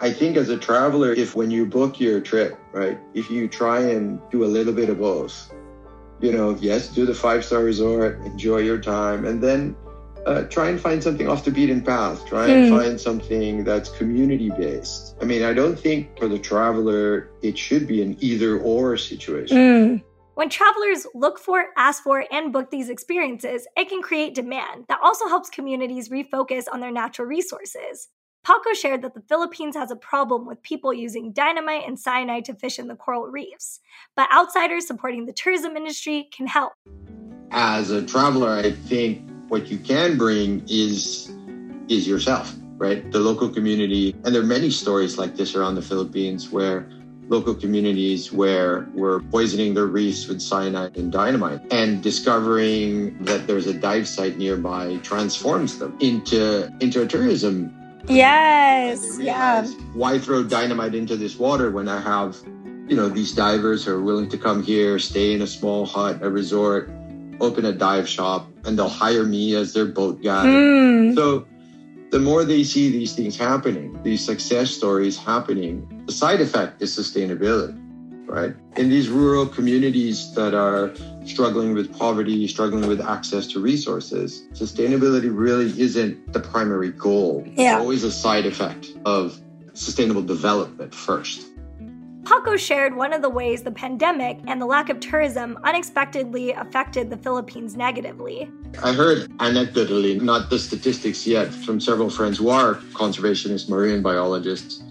I 0.00 0.12
think 0.12 0.36
as 0.36 0.50
a 0.50 0.58
traveler, 0.58 1.12
if 1.12 1.34
when 1.34 1.50
you 1.50 1.66
book 1.66 1.98
your 1.98 2.20
trip, 2.20 2.58
right, 2.72 2.98
if 3.14 3.30
you 3.30 3.48
try 3.48 3.80
and 3.80 4.20
do 4.30 4.44
a 4.44 4.46
little 4.46 4.72
bit 4.72 4.88
of 4.88 4.98
both, 4.98 5.52
you 6.20 6.32
know, 6.32 6.56
yes, 6.60 6.88
do 6.88 7.06
the 7.06 7.14
five 7.14 7.44
star 7.44 7.62
resort, 7.62 8.20
enjoy 8.22 8.58
your 8.58 8.78
time, 8.78 9.24
and 9.24 9.42
then 9.42 9.76
uh, 10.26 10.42
try 10.44 10.68
and 10.68 10.80
find 10.80 11.02
something 11.02 11.28
off 11.28 11.44
the 11.44 11.50
beaten 11.50 11.80
path. 11.80 12.26
Try 12.26 12.48
and 12.48 12.70
mm. 12.70 12.78
find 12.78 13.00
something 13.00 13.64
that's 13.64 13.88
community 13.90 14.50
based. 14.50 15.16
I 15.22 15.24
mean, 15.24 15.42
I 15.44 15.52
don't 15.52 15.78
think 15.78 16.18
for 16.18 16.28
the 16.28 16.38
traveler 16.38 17.30
it 17.42 17.56
should 17.56 17.86
be 17.86 18.02
an 18.02 18.16
either 18.20 18.58
or 18.58 18.96
situation. 18.96 19.56
Mm. 19.56 20.02
When 20.34 20.50
travelers 20.50 21.06
look 21.14 21.38
for, 21.38 21.66
ask 21.78 22.02
for, 22.02 22.24
and 22.30 22.52
book 22.52 22.70
these 22.70 22.90
experiences, 22.90 23.66
it 23.74 23.88
can 23.88 24.02
create 24.02 24.34
demand 24.34 24.84
that 24.88 24.98
also 25.02 25.28
helps 25.28 25.48
communities 25.48 26.10
refocus 26.10 26.64
on 26.70 26.80
their 26.80 26.90
natural 26.90 27.26
resources. 27.26 28.08
Paco 28.44 28.74
shared 28.74 29.02
that 29.02 29.14
the 29.14 29.22
Philippines 29.22 29.74
has 29.76 29.90
a 29.90 29.96
problem 29.96 30.46
with 30.46 30.62
people 30.62 30.92
using 30.92 31.32
dynamite 31.32 31.84
and 31.86 31.98
cyanide 31.98 32.44
to 32.44 32.54
fish 32.54 32.78
in 32.78 32.86
the 32.86 32.94
coral 32.94 33.28
reefs, 33.28 33.80
but 34.14 34.28
outsiders 34.32 34.86
supporting 34.86 35.24
the 35.24 35.32
tourism 35.32 35.76
industry 35.76 36.28
can 36.36 36.46
help. 36.46 36.74
As 37.50 37.90
a 37.90 38.04
traveler, 38.04 38.50
I 38.50 38.72
think 38.72 39.22
what 39.48 39.68
you 39.68 39.78
can 39.78 40.16
bring 40.16 40.62
is 40.68 41.30
is 41.88 42.06
yourself, 42.06 42.54
right? 42.78 43.10
The 43.12 43.20
local 43.20 43.48
community. 43.48 44.14
And 44.24 44.34
there 44.34 44.42
are 44.42 44.46
many 44.46 44.70
stories 44.70 45.18
like 45.18 45.36
this 45.36 45.54
around 45.54 45.76
the 45.76 45.82
Philippines 45.82 46.50
where 46.50 46.88
local 47.28 47.54
communities 47.54 48.32
where 48.32 48.88
we're 48.94 49.20
poisoning 49.20 49.74
their 49.74 49.86
reefs 49.86 50.28
with 50.28 50.40
cyanide 50.40 50.96
and 50.96 51.10
dynamite 51.10 51.60
and 51.72 52.02
discovering 52.02 53.20
that 53.24 53.46
there's 53.46 53.66
a 53.66 53.74
dive 53.74 54.06
site 54.06 54.38
nearby 54.38 54.96
transforms 54.98 55.78
them 55.78 55.96
into 56.00 56.72
into 56.80 57.02
a 57.02 57.06
tourism 57.06 57.74
yes 58.06 59.18
yeah 59.18 59.66
why 59.94 60.18
throw 60.18 60.44
dynamite 60.44 60.94
into 60.94 61.16
this 61.16 61.36
water 61.36 61.72
when 61.72 61.88
i 61.88 62.00
have 62.00 62.36
you 62.86 62.94
know 62.94 63.08
these 63.08 63.34
divers 63.34 63.84
who 63.84 63.92
are 63.92 64.02
willing 64.02 64.28
to 64.28 64.38
come 64.38 64.62
here 64.62 64.96
stay 64.98 65.32
in 65.32 65.42
a 65.42 65.46
small 65.48 65.84
hut 65.84 66.22
a 66.22 66.30
resort 66.30 66.88
open 67.40 67.64
a 67.64 67.72
dive 67.72 68.08
shop 68.08 68.48
and 68.64 68.78
they'll 68.78 68.88
hire 68.88 69.24
me 69.24 69.54
as 69.54 69.72
their 69.72 69.86
boat 69.86 70.22
guy. 70.22 70.46
Mm. 70.46 71.14
So 71.14 71.46
the 72.10 72.18
more 72.18 72.44
they 72.44 72.64
see 72.64 72.90
these 72.90 73.14
things 73.14 73.36
happening, 73.36 74.00
these 74.02 74.24
success 74.24 74.70
stories 74.70 75.16
happening, 75.16 76.04
the 76.06 76.12
side 76.12 76.40
effect 76.40 76.80
is 76.80 76.96
sustainability, 76.96 77.76
right? 78.26 78.54
In 78.76 78.88
these 78.88 79.08
rural 79.08 79.46
communities 79.46 80.32
that 80.34 80.54
are 80.54 80.94
struggling 81.24 81.74
with 81.74 81.96
poverty, 81.98 82.46
struggling 82.48 82.86
with 82.86 83.00
access 83.00 83.46
to 83.48 83.60
resources, 83.60 84.46
sustainability 84.52 85.30
really 85.32 85.78
isn't 85.80 86.32
the 86.32 86.40
primary 86.40 86.90
goal. 86.90 87.44
Yeah. 87.54 87.74
It's 87.74 87.80
always 87.80 88.04
a 88.04 88.12
side 88.12 88.46
effect 88.46 88.88
of 89.04 89.40
sustainable 89.74 90.22
development 90.22 90.94
first. 90.94 91.45
Paco 92.26 92.56
shared 92.56 92.96
one 92.96 93.12
of 93.12 93.22
the 93.22 93.30
ways 93.30 93.62
the 93.62 93.70
pandemic 93.70 94.40
and 94.48 94.60
the 94.60 94.66
lack 94.66 94.88
of 94.88 94.98
tourism 94.98 95.56
unexpectedly 95.62 96.50
affected 96.50 97.08
the 97.08 97.16
Philippines 97.16 97.76
negatively. 97.76 98.50
I 98.82 98.92
heard 98.92 99.30
anecdotally, 99.38 100.20
not 100.20 100.50
the 100.50 100.58
statistics 100.58 101.24
yet, 101.24 101.54
from 101.54 101.80
several 101.80 102.10
friends 102.10 102.38
who 102.38 102.48
are 102.48 102.74
conservationists, 102.94 103.68
marine 103.68 104.02
biologists, 104.02 104.82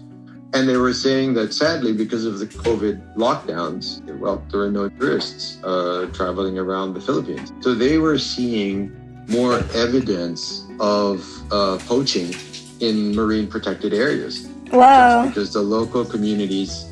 and 0.54 0.66
they 0.66 0.78
were 0.78 0.94
saying 0.94 1.34
that 1.34 1.52
sadly, 1.52 1.92
because 1.92 2.24
of 2.24 2.38
the 2.38 2.46
COVID 2.46 3.16
lockdowns, 3.16 4.02
well, 4.18 4.42
there 4.50 4.62
are 4.62 4.70
no 4.70 4.88
tourists 4.88 5.62
uh, 5.62 6.08
traveling 6.14 6.58
around 6.58 6.94
the 6.94 7.00
Philippines. 7.02 7.52
So 7.60 7.74
they 7.74 7.98
were 7.98 8.18
seeing 8.18 8.96
more 9.28 9.58
evidence 9.74 10.66
of 10.80 11.22
uh, 11.52 11.76
poaching 11.80 12.34
in 12.80 13.14
marine 13.14 13.46
protected 13.46 13.92
areas. 13.92 14.48
Wow. 14.72 15.26
Because 15.26 15.52
the 15.52 15.60
local 15.60 16.04
communities 16.04 16.85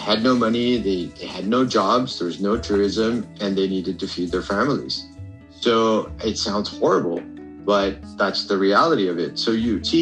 had 0.00 0.22
no 0.22 0.34
money, 0.34 0.78
they, 0.78 1.06
they 1.18 1.26
had 1.26 1.46
no 1.46 1.64
jobs, 1.64 2.18
there 2.18 2.26
was 2.26 2.40
no 2.40 2.56
tourism, 2.56 3.26
and 3.40 3.56
they 3.56 3.68
needed 3.68 3.98
to 4.00 4.08
feed 4.08 4.30
their 4.30 4.42
families. 4.42 5.06
So 5.50 6.10
it 6.24 6.38
sounds 6.38 6.68
horrible, 6.78 7.20
but 7.64 7.98
that's 8.16 8.46
the 8.46 8.56
reality 8.56 9.08
of 9.08 9.18
it. 9.18 9.38
So 9.38 9.52
UT, 9.52 9.92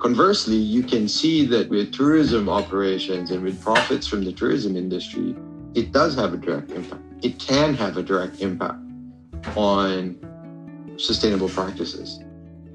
conversely, 0.00 0.56
you 0.56 0.82
can 0.82 1.06
see 1.06 1.46
that 1.46 1.68
with 1.68 1.92
tourism 1.92 2.48
operations 2.48 3.30
and 3.30 3.42
with 3.42 3.60
profits 3.62 4.06
from 4.06 4.24
the 4.24 4.32
tourism 4.32 4.76
industry, 4.76 5.36
it 5.74 5.92
does 5.92 6.16
have 6.16 6.34
a 6.34 6.36
direct 6.36 6.72
impact. 6.72 7.02
It 7.22 7.38
can 7.38 7.74
have 7.74 7.96
a 7.96 8.02
direct 8.02 8.40
impact 8.40 8.80
on 9.56 10.18
sustainable 10.96 11.48
practices. 11.48 12.23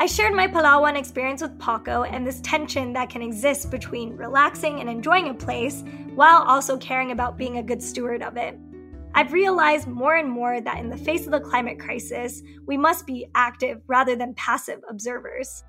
I 0.01 0.05
shared 0.05 0.33
my 0.33 0.47
Palawan 0.47 0.97
experience 0.97 1.41
with 1.41 1.59
Paco 1.59 2.03
and 2.03 2.25
this 2.25 2.39
tension 2.39 2.93
that 2.93 3.09
can 3.09 3.21
exist 3.21 3.69
between 3.69 4.15
relaxing 4.15 4.79
and 4.79 4.89
enjoying 4.89 5.27
a 5.27 5.33
place 5.33 5.83
while 6.15 6.41
also 6.43 6.77
caring 6.77 7.11
about 7.11 7.37
being 7.37 7.57
a 7.57 7.63
good 7.63 7.83
steward 7.83 8.23
of 8.23 8.37
it. 8.37 8.57
I've 9.13 9.33
realized 9.33 9.89
more 9.89 10.15
and 10.15 10.31
more 10.31 10.61
that 10.61 10.77
in 10.77 10.89
the 10.89 10.95
face 10.95 11.25
of 11.25 11.33
the 11.33 11.41
climate 11.41 11.81
crisis, 11.81 12.41
we 12.65 12.77
must 12.77 13.05
be 13.05 13.27
active 13.35 13.81
rather 13.87 14.15
than 14.15 14.33
passive 14.35 14.79
observers. 14.89 15.65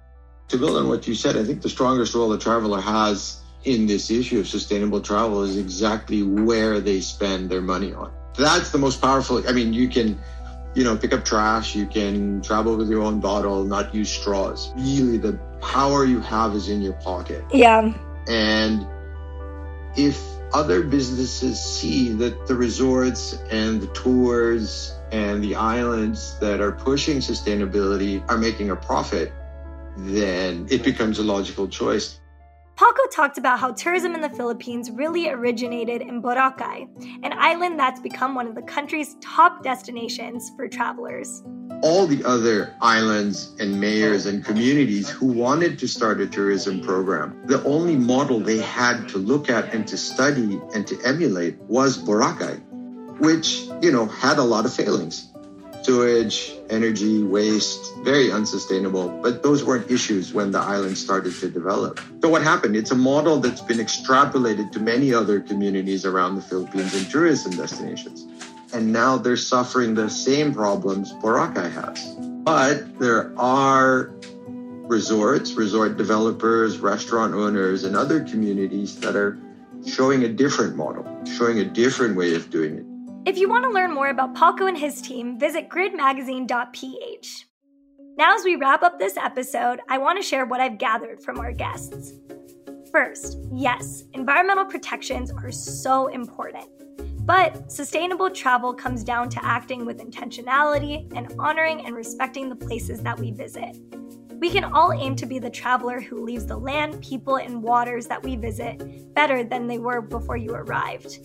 To 0.47 0.59
build 0.59 0.77
on 0.77 0.89
what 0.89 1.09
you 1.09 1.17
said, 1.17 1.37
I 1.37 1.43
think 1.43 1.61
the 1.61 1.69
strongest 1.69 2.15
role 2.15 2.33
a 2.33 2.39
traveler 2.39 2.81
has 2.81 3.41
in 3.65 3.89
this 3.89 4.13
issue 4.13 4.39
of 4.39 4.47
sustainable 4.47 5.01
travel 5.01 5.43
is 5.43 5.57
exactly 5.57 6.23
where 6.23 6.79
they 6.79 7.01
spend 7.01 7.51
their 7.51 7.63
money 7.63 7.93
on. 7.93 8.13
That's 8.39 8.71
the 8.71 8.79
most 8.79 9.01
powerful. 9.01 9.43
I 9.49 9.51
mean, 9.51 9.73
you 9.73 9.89
can 9.89 10.17
you 10.75 10.85
know, 10.85 10.97
pick 10.97 11.13
up 11.13 11.25
trash. 11.25 11.75
You 11.75 11.87
can 11.87 12.43
travel 12.43 12.77
with 12.77 12.89
your 12.89 13.03
own 13.03 13.21
bottle, 13.21 13.65
not 13.65 13.95
use 13.95 14.11
straws. 14.11 14.73
Really, 14.77 15.19
the 15.19 15.39
power 15.61 16.05
you 16.05 16.21
have 16.21 16.55
is 16.55 16.69
in 16.69 16.81
your 16.83 16.93
pocket. 16.95 17.45
Yeah. 17.53 17.93
And 18.29 18.87
if 19.97 20.23
other 20.53 20.83
businesses 20.83 21.61
see 21.61 22.13
that 22.15 22.47
the 22.47 22.55
resorts 22.55 23.35
and 23.51 23.81
the 23.81 23.87
tours 23.89 24.95
and 25.11 25.43
the 25.43 25.57
islands 25.57 26.39
that 26.39 26.61
are 26.61 26.73
pushing 26.73 27.19
sustainability 27.19 28.23
are 28.29 28.39
making 28.39 28.71
a 28.71 28.77
profit, 28.77 29.33
then 29.97 30.69
it 30.71 30.85
becomes 30.85 31.19
a 31.19 31.23
logical 31.23 31.67
choice. 31.67 32.20
Paco 32.81 33.07
talked 33.13 33.37
about 33.37 33.59
how 33.59 33.73
tourism 33.73 34.15
in 34.15 34.23
the 34.23 34.31
Philippines 34.31 34.91
really 34.91 35.29
originated 35.29 36.01
in 36.01 36.23
Boracay, 36.23 36.89
an 37.23 37.35
island 37.37 37.79
that's 37.79 38.01
become 38.01 38.35
one 38.35 38.47
of 38.47 38.55
the 38.55 38.63
country's 38.63 39.17
top 39.21 39.63
destinations 39.63 40.51
for 40.57 40.67
travelers. 40.67 41.43
All 41.83 42.07
the 42.07 42.25
other 42.25 42.75
islands 42.81 43.55
and 43.61 43.79
mayors 43.79 44.25
and 44.25 44.43
communities 44.43 45.11
who 45.11 45.27
wanted 45.27 45.79
to 45.81 45.87
start 45.87 46.23
a 46.23 46.27
tourism 46.27 46.81
program, 46.81 47.39
the 47.45 47.63
only 47.65 47.97
model 47.97 48.41
they 48.41 48.61
had 48.61 49.11
to 49.11 49.19
look 49.19 49.51
at 49.51 49.75
and 49.75 49.87
to 49.87 49.99
study 49.99 50.59
and 50.75 50.87
to 50.87 50.99
emulate 51.05 51.59
was 51.65 51.99
Boracay, 51.99 52.63
which, 53.21 53.69
you 53.83 53.93
know, 53.93 54.07
had 54.07 54.39
a 54.39 54.43
lot 54.43 54.65
of 54.65 54.73
failings 54.73 55.30
sewage, 55.83 56.53
energy, 56.69 57.23
waste, 57.23 57.93
very 57.99 58.31
unsustainable. 58.31 59.09
But 59.23 59.43
those 59.43 59.65
weren't 59.65 59.91
issues 59.91 60.33
when 60.33 60.51
the 60.51 60.59
island 60.59 60.97
started 60.99 61.35
to 61.41 61.51
develop. 61.51 62.01
So 62.23 62.29
what 62.29 62.43
happened? 62.43 62.77
It's 62.77 62.91
a 62.91 62.97
model 62.97 63.39
that's 63.39 63.61
been 63.61 63.79
extrapolated 63.79 64.73
to 64.73 64.81
many 64.81 65.15
other 65.15 65.41
communities 65.41 66.05
around 66.05 66.37
the 66.37 66.43
Philippines 66.43 66.95
and 66.95 67.11
tourism 67.11 67.53
destinations. 67.53 68.27
And 68.73 68.93
now 68.93 69.17
they're 69.17 69.37
suffering 69.37 69.95
the 69.95 70.09
same 70.09 70.55
problems 70.55 71.13
Boracay 71.15 71.73
has. 71.73 72.15
But 72.45 72.99
there 72.99 73.33
are 73.39 74.13
resorts, 74.91 75.53
resort 75.53 75.97
developers, 75.97 76.79
restaurant 76.79 77.35
owners, 77.35 77.85
and 77.85 77.97
other 77.97 78.25
communities 78.25 78.99
that 79.01 79.17
are 79.17 79.39
showing 79.87 80.25
a 80.25 80.29
different 80.29 80.77
model, 80.77 81.07
showing 81.25 81.59
a 81.61 81.65
different 81.65 82.17
way 82.17 82.35
of 82.35 82.51
doing 82.51 82.77
it. 82.77 82.85
If 83.27 83.37
you 83.37 83.51
want 83.51 83.65
to 83.65 83.71
learn 83.71 83.93
more 83.93 84.09
about 84.09 84.35
Paco 84.35 84.67
and 84.67 84.79
his 84.79 85.03
team, 85.03 85.39
visit 85.39 85.69
gridmagazine.ph. 85.69 87.47
Now, 88.17 88.35
as 88.35 88.45
we 88.45 88.57
wrap 88.57 88.83
up 88.83 88.99
this 88.99 89.19
episode, 89.19 89.81
I 89.91 89.99
want 89.99 90.19
to 90.19 90.27
share 90.27 90.47
what 90.47 90.61
I've 90.61 90.79
gathered 90.79 91.23
from 91.23 91.39
our 91.39 91.53
guests. 91.53 92.15
First, 92.91 93.39
yes, 93.53 94.05
environmental 94.15 94.65
protections 94.65 95.31
are 95.31 95.53
so 95.53 96.07
important. 96.07 96.67
But 97.27 97.71
sustainable 97.71 98.31
travel 98.31 98.73
comes 98.73 99.05
down 99.05 99.29
to 99.31 99.45
acting 99.45 99.85
with 99.85 99.99
intentionality 99.99 101.15
and 101.15 101.31
honoring 101.39 101.85
and 101.85 101.95
respecting 101.95 102.49
the 102.49 102.57
places 102.57 103.03
that 103.03 103.21
we 103.21 103.33
visit. 103.33 103.77
We 104.41 104.49
can 104.49 104.65
all 104.65 104.95
aim 104.95 105.15
to 105.17 105.27
be 105.27 105.39
the 105.39 105.51
traveler 105.51 106.01
who 106.01 106.25
leaves 106.25 106.47
the 106.47 106.57
land, 106.57 107.03
people, 107.03 107.37
and 107.37 107.63
waters 107.63 108.07
that 108.07 108.23
we 108.23 108.37
visit 108.37 109.15
better 109.15 109.45
than 109.45 109.67
they 109.67 109.79
were 109.79 110.01
before 110.01 110.39
you 110.39 110.53
arrived. 110.55 111.19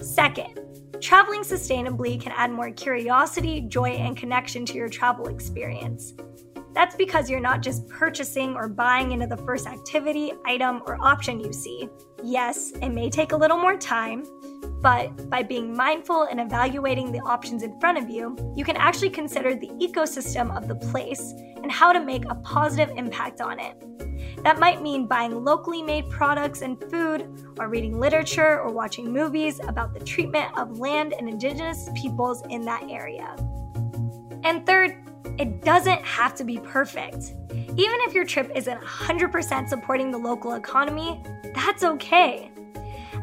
Second, 0.00 0.60
Traveling 1.04 1.42
sustainably 1.42 2.18
can 2.18 2.32
add 2.32 2.50
more 2.50 2.70
curiosity, 2.70 3.60
joy, 3.60 3.90
and 3.90 4.16
connection 4.16 4.64
to 4.64 4.72
your 4.72 4.88
travel 4.88 5.28
experience. 5.28 6.14
That's 6.72 6.96
because 6.96 7.28
you're 7.28 7.40
not 7.40 7.60
just 7.60 7.86
purchasing 7.90 8.54
or 8.54 8.70
buying 8.70 9.12
into 9.12 9.26
the 9.26 9.36
first 9.36 9.66
activity, 9.66 10.32
item, 10.46 10.80
or 10.86 10.96
option 11.02 11.40
you 11.40 11.52
see. 11.52 11.90
Yes, 12.22 12.72
it 12.80 12.88
may 12.88 13.10
take 13.10 13.32
a 13.32 13.36
little 13.36 13.58
more 13.58 13.76
time, 13.76 14.24
but 14.80 15.28
by 15.28 15.42
being 15.42 15.76
mindful 15.76 16.22
and 16.22 16.40
evaluating 16.40 17.12
the 17.12 17.20
options 17.20 17.62
in 17.62 17.78
front 17.78 17.98
of 17.98 18.08
you, 18.08 18.34
you 18.56 18.64
can 18.64 18.78
actually 18.78 19.10
consider 19.10 19.54
the 19.54 19.68
ecosystem 19.86 20.56
of 20.56 20.68
the 20.68 20.76
place 20.90 21.34
and 21.62 21.70
how 21.70 21.92
to 21.92 22.00
make 22.00 22.24
a 22.30 22.34
positive 22.36 22.88
impact 22.96 23.42
on 23.42 23.60
it. 23.60 23.76
That 24.44 24.58
might 24.58 24.82
mean 24.82 25.06
buying 25.06 25.42
locally 25.42 25.82
made 25.82 26.10
products 26.10 26.60
and 26.60 26.78
food, 26.90 27.26
or 27.58 27.68
reading 27.68 27.98
literature 27.98 28.60
or 28.60 28.70
watching 28.70 29.10
movies 29.10 29.58
about 29.66 29.94
the 29.94 30.00
treatment 30.00 30.56
of 30.58 30.78
land 30.78 31.14
and 31.18 31.30
indigenous 31.30 31.88
peoples 31.94 32.42
in 32.50 32.60
that 32.66 32.82
area. 32.90 33.34
And 34.42 34.66
third, 34.66 34.98
it 35.38 35.62
doesn't 35.62 36.02
have 36.02 36.34
to 36.34 36.44
be 36.44 36.58
perfect. 36.58 37.32
Even 37.50 37.98
if 38.02 38.12
your 38.12 38.26
trip 38.26 38.52
isn't 38.54 38.78
100% 38.82 39.68
supporting 39.68 40.10
the 40.10 40.18
local 40.18 40.52
economy, 40.52 41.22
that's 41.54 41.82
okay. 41.82 42.50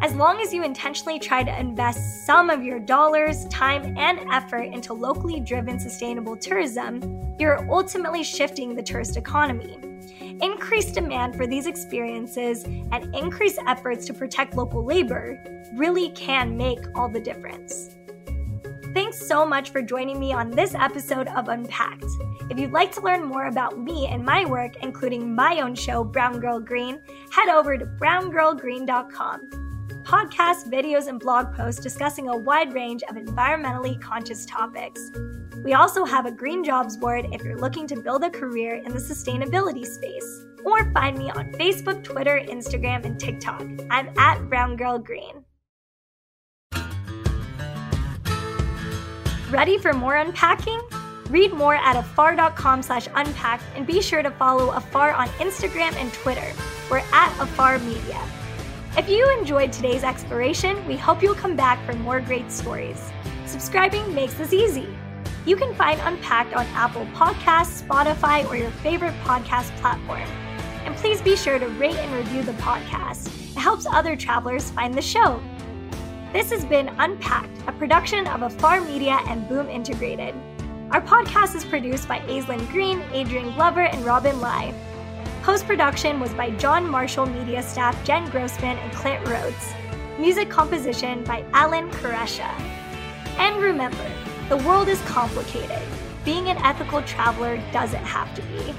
As 0.01 0.15
long 0.15 0.41
as 0.41 0.51
you 0.51 0.63
intentionally 0.63 1.19
try 1.19 1.43
to 1.43 1.59
invest 1.59 2.25
some 2.25 2.49
of 2.49 2.63
your 2.63 2.79
dollars, 2.79 3.45
time, 3.45 3.95
and 3.95 4.19
effort 4.31 4.63
into 4.63 4.95
locally 4.95 5.39
driven 5.39 5.79
sustainable 5.79 6.35
tourism, 6.35 7.35
you're 7.37 7.71
ultimately 7.71 8.23
shifting 8.23 8.75
the 8.75 8.81
tourist 8.81 9.17
economy. 9.17 9.77
Increased 10.41 10.95
demand 10.95 11.35
for 11.35 11.45
these 11.45 11.67
experiences 11.67 12.63
and 12.63 13.15
increased 13.15 13.59
efforts 13.67 14.05
to 14.05 14.13
protect 14.13 14.55
local 14.55 14.83
labor 14.83 15.41
really 15.73 16.09
can 16.09 16.57
make 16.57 16.79
all 16.95 17.09
the 17.09 17.19
difference. 17.19 17.95
Thanks 18.93 19.25
so 19.25 19.45
much 19.45 19.69
for 19.69 19.81
joining 19.81 20.19
me 20.19 20.33
on 20.33 20.49
this 20.49 20.75
episode 20.75 21.27
of 21.29 21.47
Unpacked. 21.47 22.05
If 22.49 22.59
you'd 22.59 22.73
like 22.73 22.91
to 22.93 23.01
learn 23.01 23.23
more 23.23 23.45
about 23.45 23.79
me 23.79 24.07
and 24.07 24.25
my 24.25 24.45
work, 24.45 24.77
including 24.83 25.33
my 25.33 25.61
own 25.61 25.75
show, 25.75 26.03
Brown 26.03 26.39
Girl 26.39 26.59
Green, 26.59 27.01
head 27.31 27.49
over 27.49 27.77
to 27.77 27.85
browngirlgreen.com 27.85 29.70
podcasts, 30.03 30.67
videos, 30.67 31.07
and 31.07 31.19
blog 31.19 31.53
posts 31.55 31.81
discussing 31.81 32.29
a 32.29 32.37
wide 32.37 32.73
range 32.73 33.03
of 33.09 33.15
environmentally 33.15 33.99
conscious 34.01 34.45
topics. 34.45 35.11
We 35.63 35.73
also 35.73 36.05
have 36.05 36.25
a 36.25 36.31
green 36.31 36.63
jobs 36.63 36.97
board 36.97 37.27
if 37.31 37.43
you're 37.43 37.57
looking 37.57 37.87
to 37.87 37.95
build 37.95 38.23
a 38.23 38.29
career 38.29 38.75
in 38.75 38.91
the 38.91 38.99
sustainability 38.99 39.85
space. 39.85 40.45
Or 40.65 40.91
find 40.91 41.17
me 41.17 41.29
on 41.29 41.51
Facebook, 41.53 42.03
Twitter, 42.03 42.39
Instagram, 42.47 43.05
and 43.05 43.19
TikTok. 43.19 43.63
I'm 43.89 44.09
at 44.17 44.49
Brown 44.49 44.75
Girl 44.75 44.99
Green. 44.99 45.45
Ready 49.49 49.77
for 49.77 49.93
more 49.93 50.15
unpacking? 50.15 50.81
Read 51.29 51.53
more 51.53 51.75
at 51.75 51.95
afar.com 51.95 52.81
slash 52.81 53.07
unpacked 53.15 53.63
and 53.75 53.87
be 53.87 54.01
sure 54.01 54.21
to 54.21 54.31
follow 54.31 54.71
Afar 54.71 55.11
on 55.11 55.27
Instagram 55.39 55.93
and 55.95 56.11
Twitter. 56.13 56.53
We're 56.89 57.03
at 57.11 57.31
Afar 57.39 57.79
Media. 57.79 58.21
If 58.97 59.07
you 59.07 59.25
enjoyed 59.39 59.71
today's 59.71 60.03
exploration, 60.03 60.85
we 60.85 60.97
hope 60.97 61.23
you'll 61.23 61.33
come 61.33 61.55
back 61.55 61.81
for 61.85 61.93
more 61.93 62.19
great 62.19 62.51
stories. 62.51 63.09
Subscribing 63.45 64.13
makes 64.13 64.33
this 64.33 64.51
easy. 64.51 64.85
You 65.45 65.55
can 65.55 65.73
find 65.75 65.97
Unpacked 66.01 66.53
on 66.53 66.65
Apple 66.73 67.05
Podcasts, 67.13 67.83
Spotify, 67.83 68.45
or 68.49 68.57
your 68.57 68.69
favorite 68.69 69.13
podcast 69.23 69.73
platform. 69.77 70.27
And 70.83 70.93
please 70.97 71.21
be 71.21 71.37
sure 71.37 71.57
to 71.57 71.67
rate 71.67 71.95
and 71.95 72.13
review 72.13 72.43
the 72.43 72.51
podcast. 72.61 73.27
It 73.55 73.59
helps 73.59 73.85
other 73.85 74.17
travelers 74.17 74.71
find 74.71 74.93
the 74.93 75.01
show. 75.01 75.41
This 76.33 76.51
has 76.51 76.65
been 76.65 76.89
Unpacked, 76.99 77.61
a 77.67 77.71
production 77.71 78.27
of 78.27 78.41
Afar 78.41 78.81
Media 78.81 79.21
and 79.27 79.47
Boom 79.47 79.69
Integrated. 79.69 80.35
Our 80.91 81.01
podcast 81.01 81.55
is 81.55 81.63
produced 81.63 82.09
by 82.09 82.19
Aislyn 82.19 82.69
Greene, 82.69 83.01
Adrian 83.13 83.53
Glover, 83.53 83.83
and 83.83 84.03
Robin 84.03 84.41
Lai. 84.41 84.73
Post 85.41 85.65
production 85.65 86.19
was 86.19 86.31
by 86.35 86.51
John 86.51 86.87
Marshall 86.87 87.25
Media 87.25 87.63
staff 87.63 87.97
Jen 88.05 88.29
Grossman 88.29 88.77
and 88.77 88.93
Clint 88.93 89.27
Rhodes. 89.27 89.73
Music 90.19 90.51
composition 90.51 91.23
by 91.23 91.43
Alan 91.51 91.89
Koresha. 91.89 92.47
And 93.39 93.59
remember, 93.59 94.07
the 94.49 94.57
world 94.57 94.87
is 94.87 95.01
complicated. 95.01 95.81
Being 96.23 96.49
an 96.49 96.57
ethical 96.57 97.01
traveler 97.01 97.59
doesn't 97.73 98.03
have 98.03 98.31
to 98.35 98.43
be. 98.43 98.75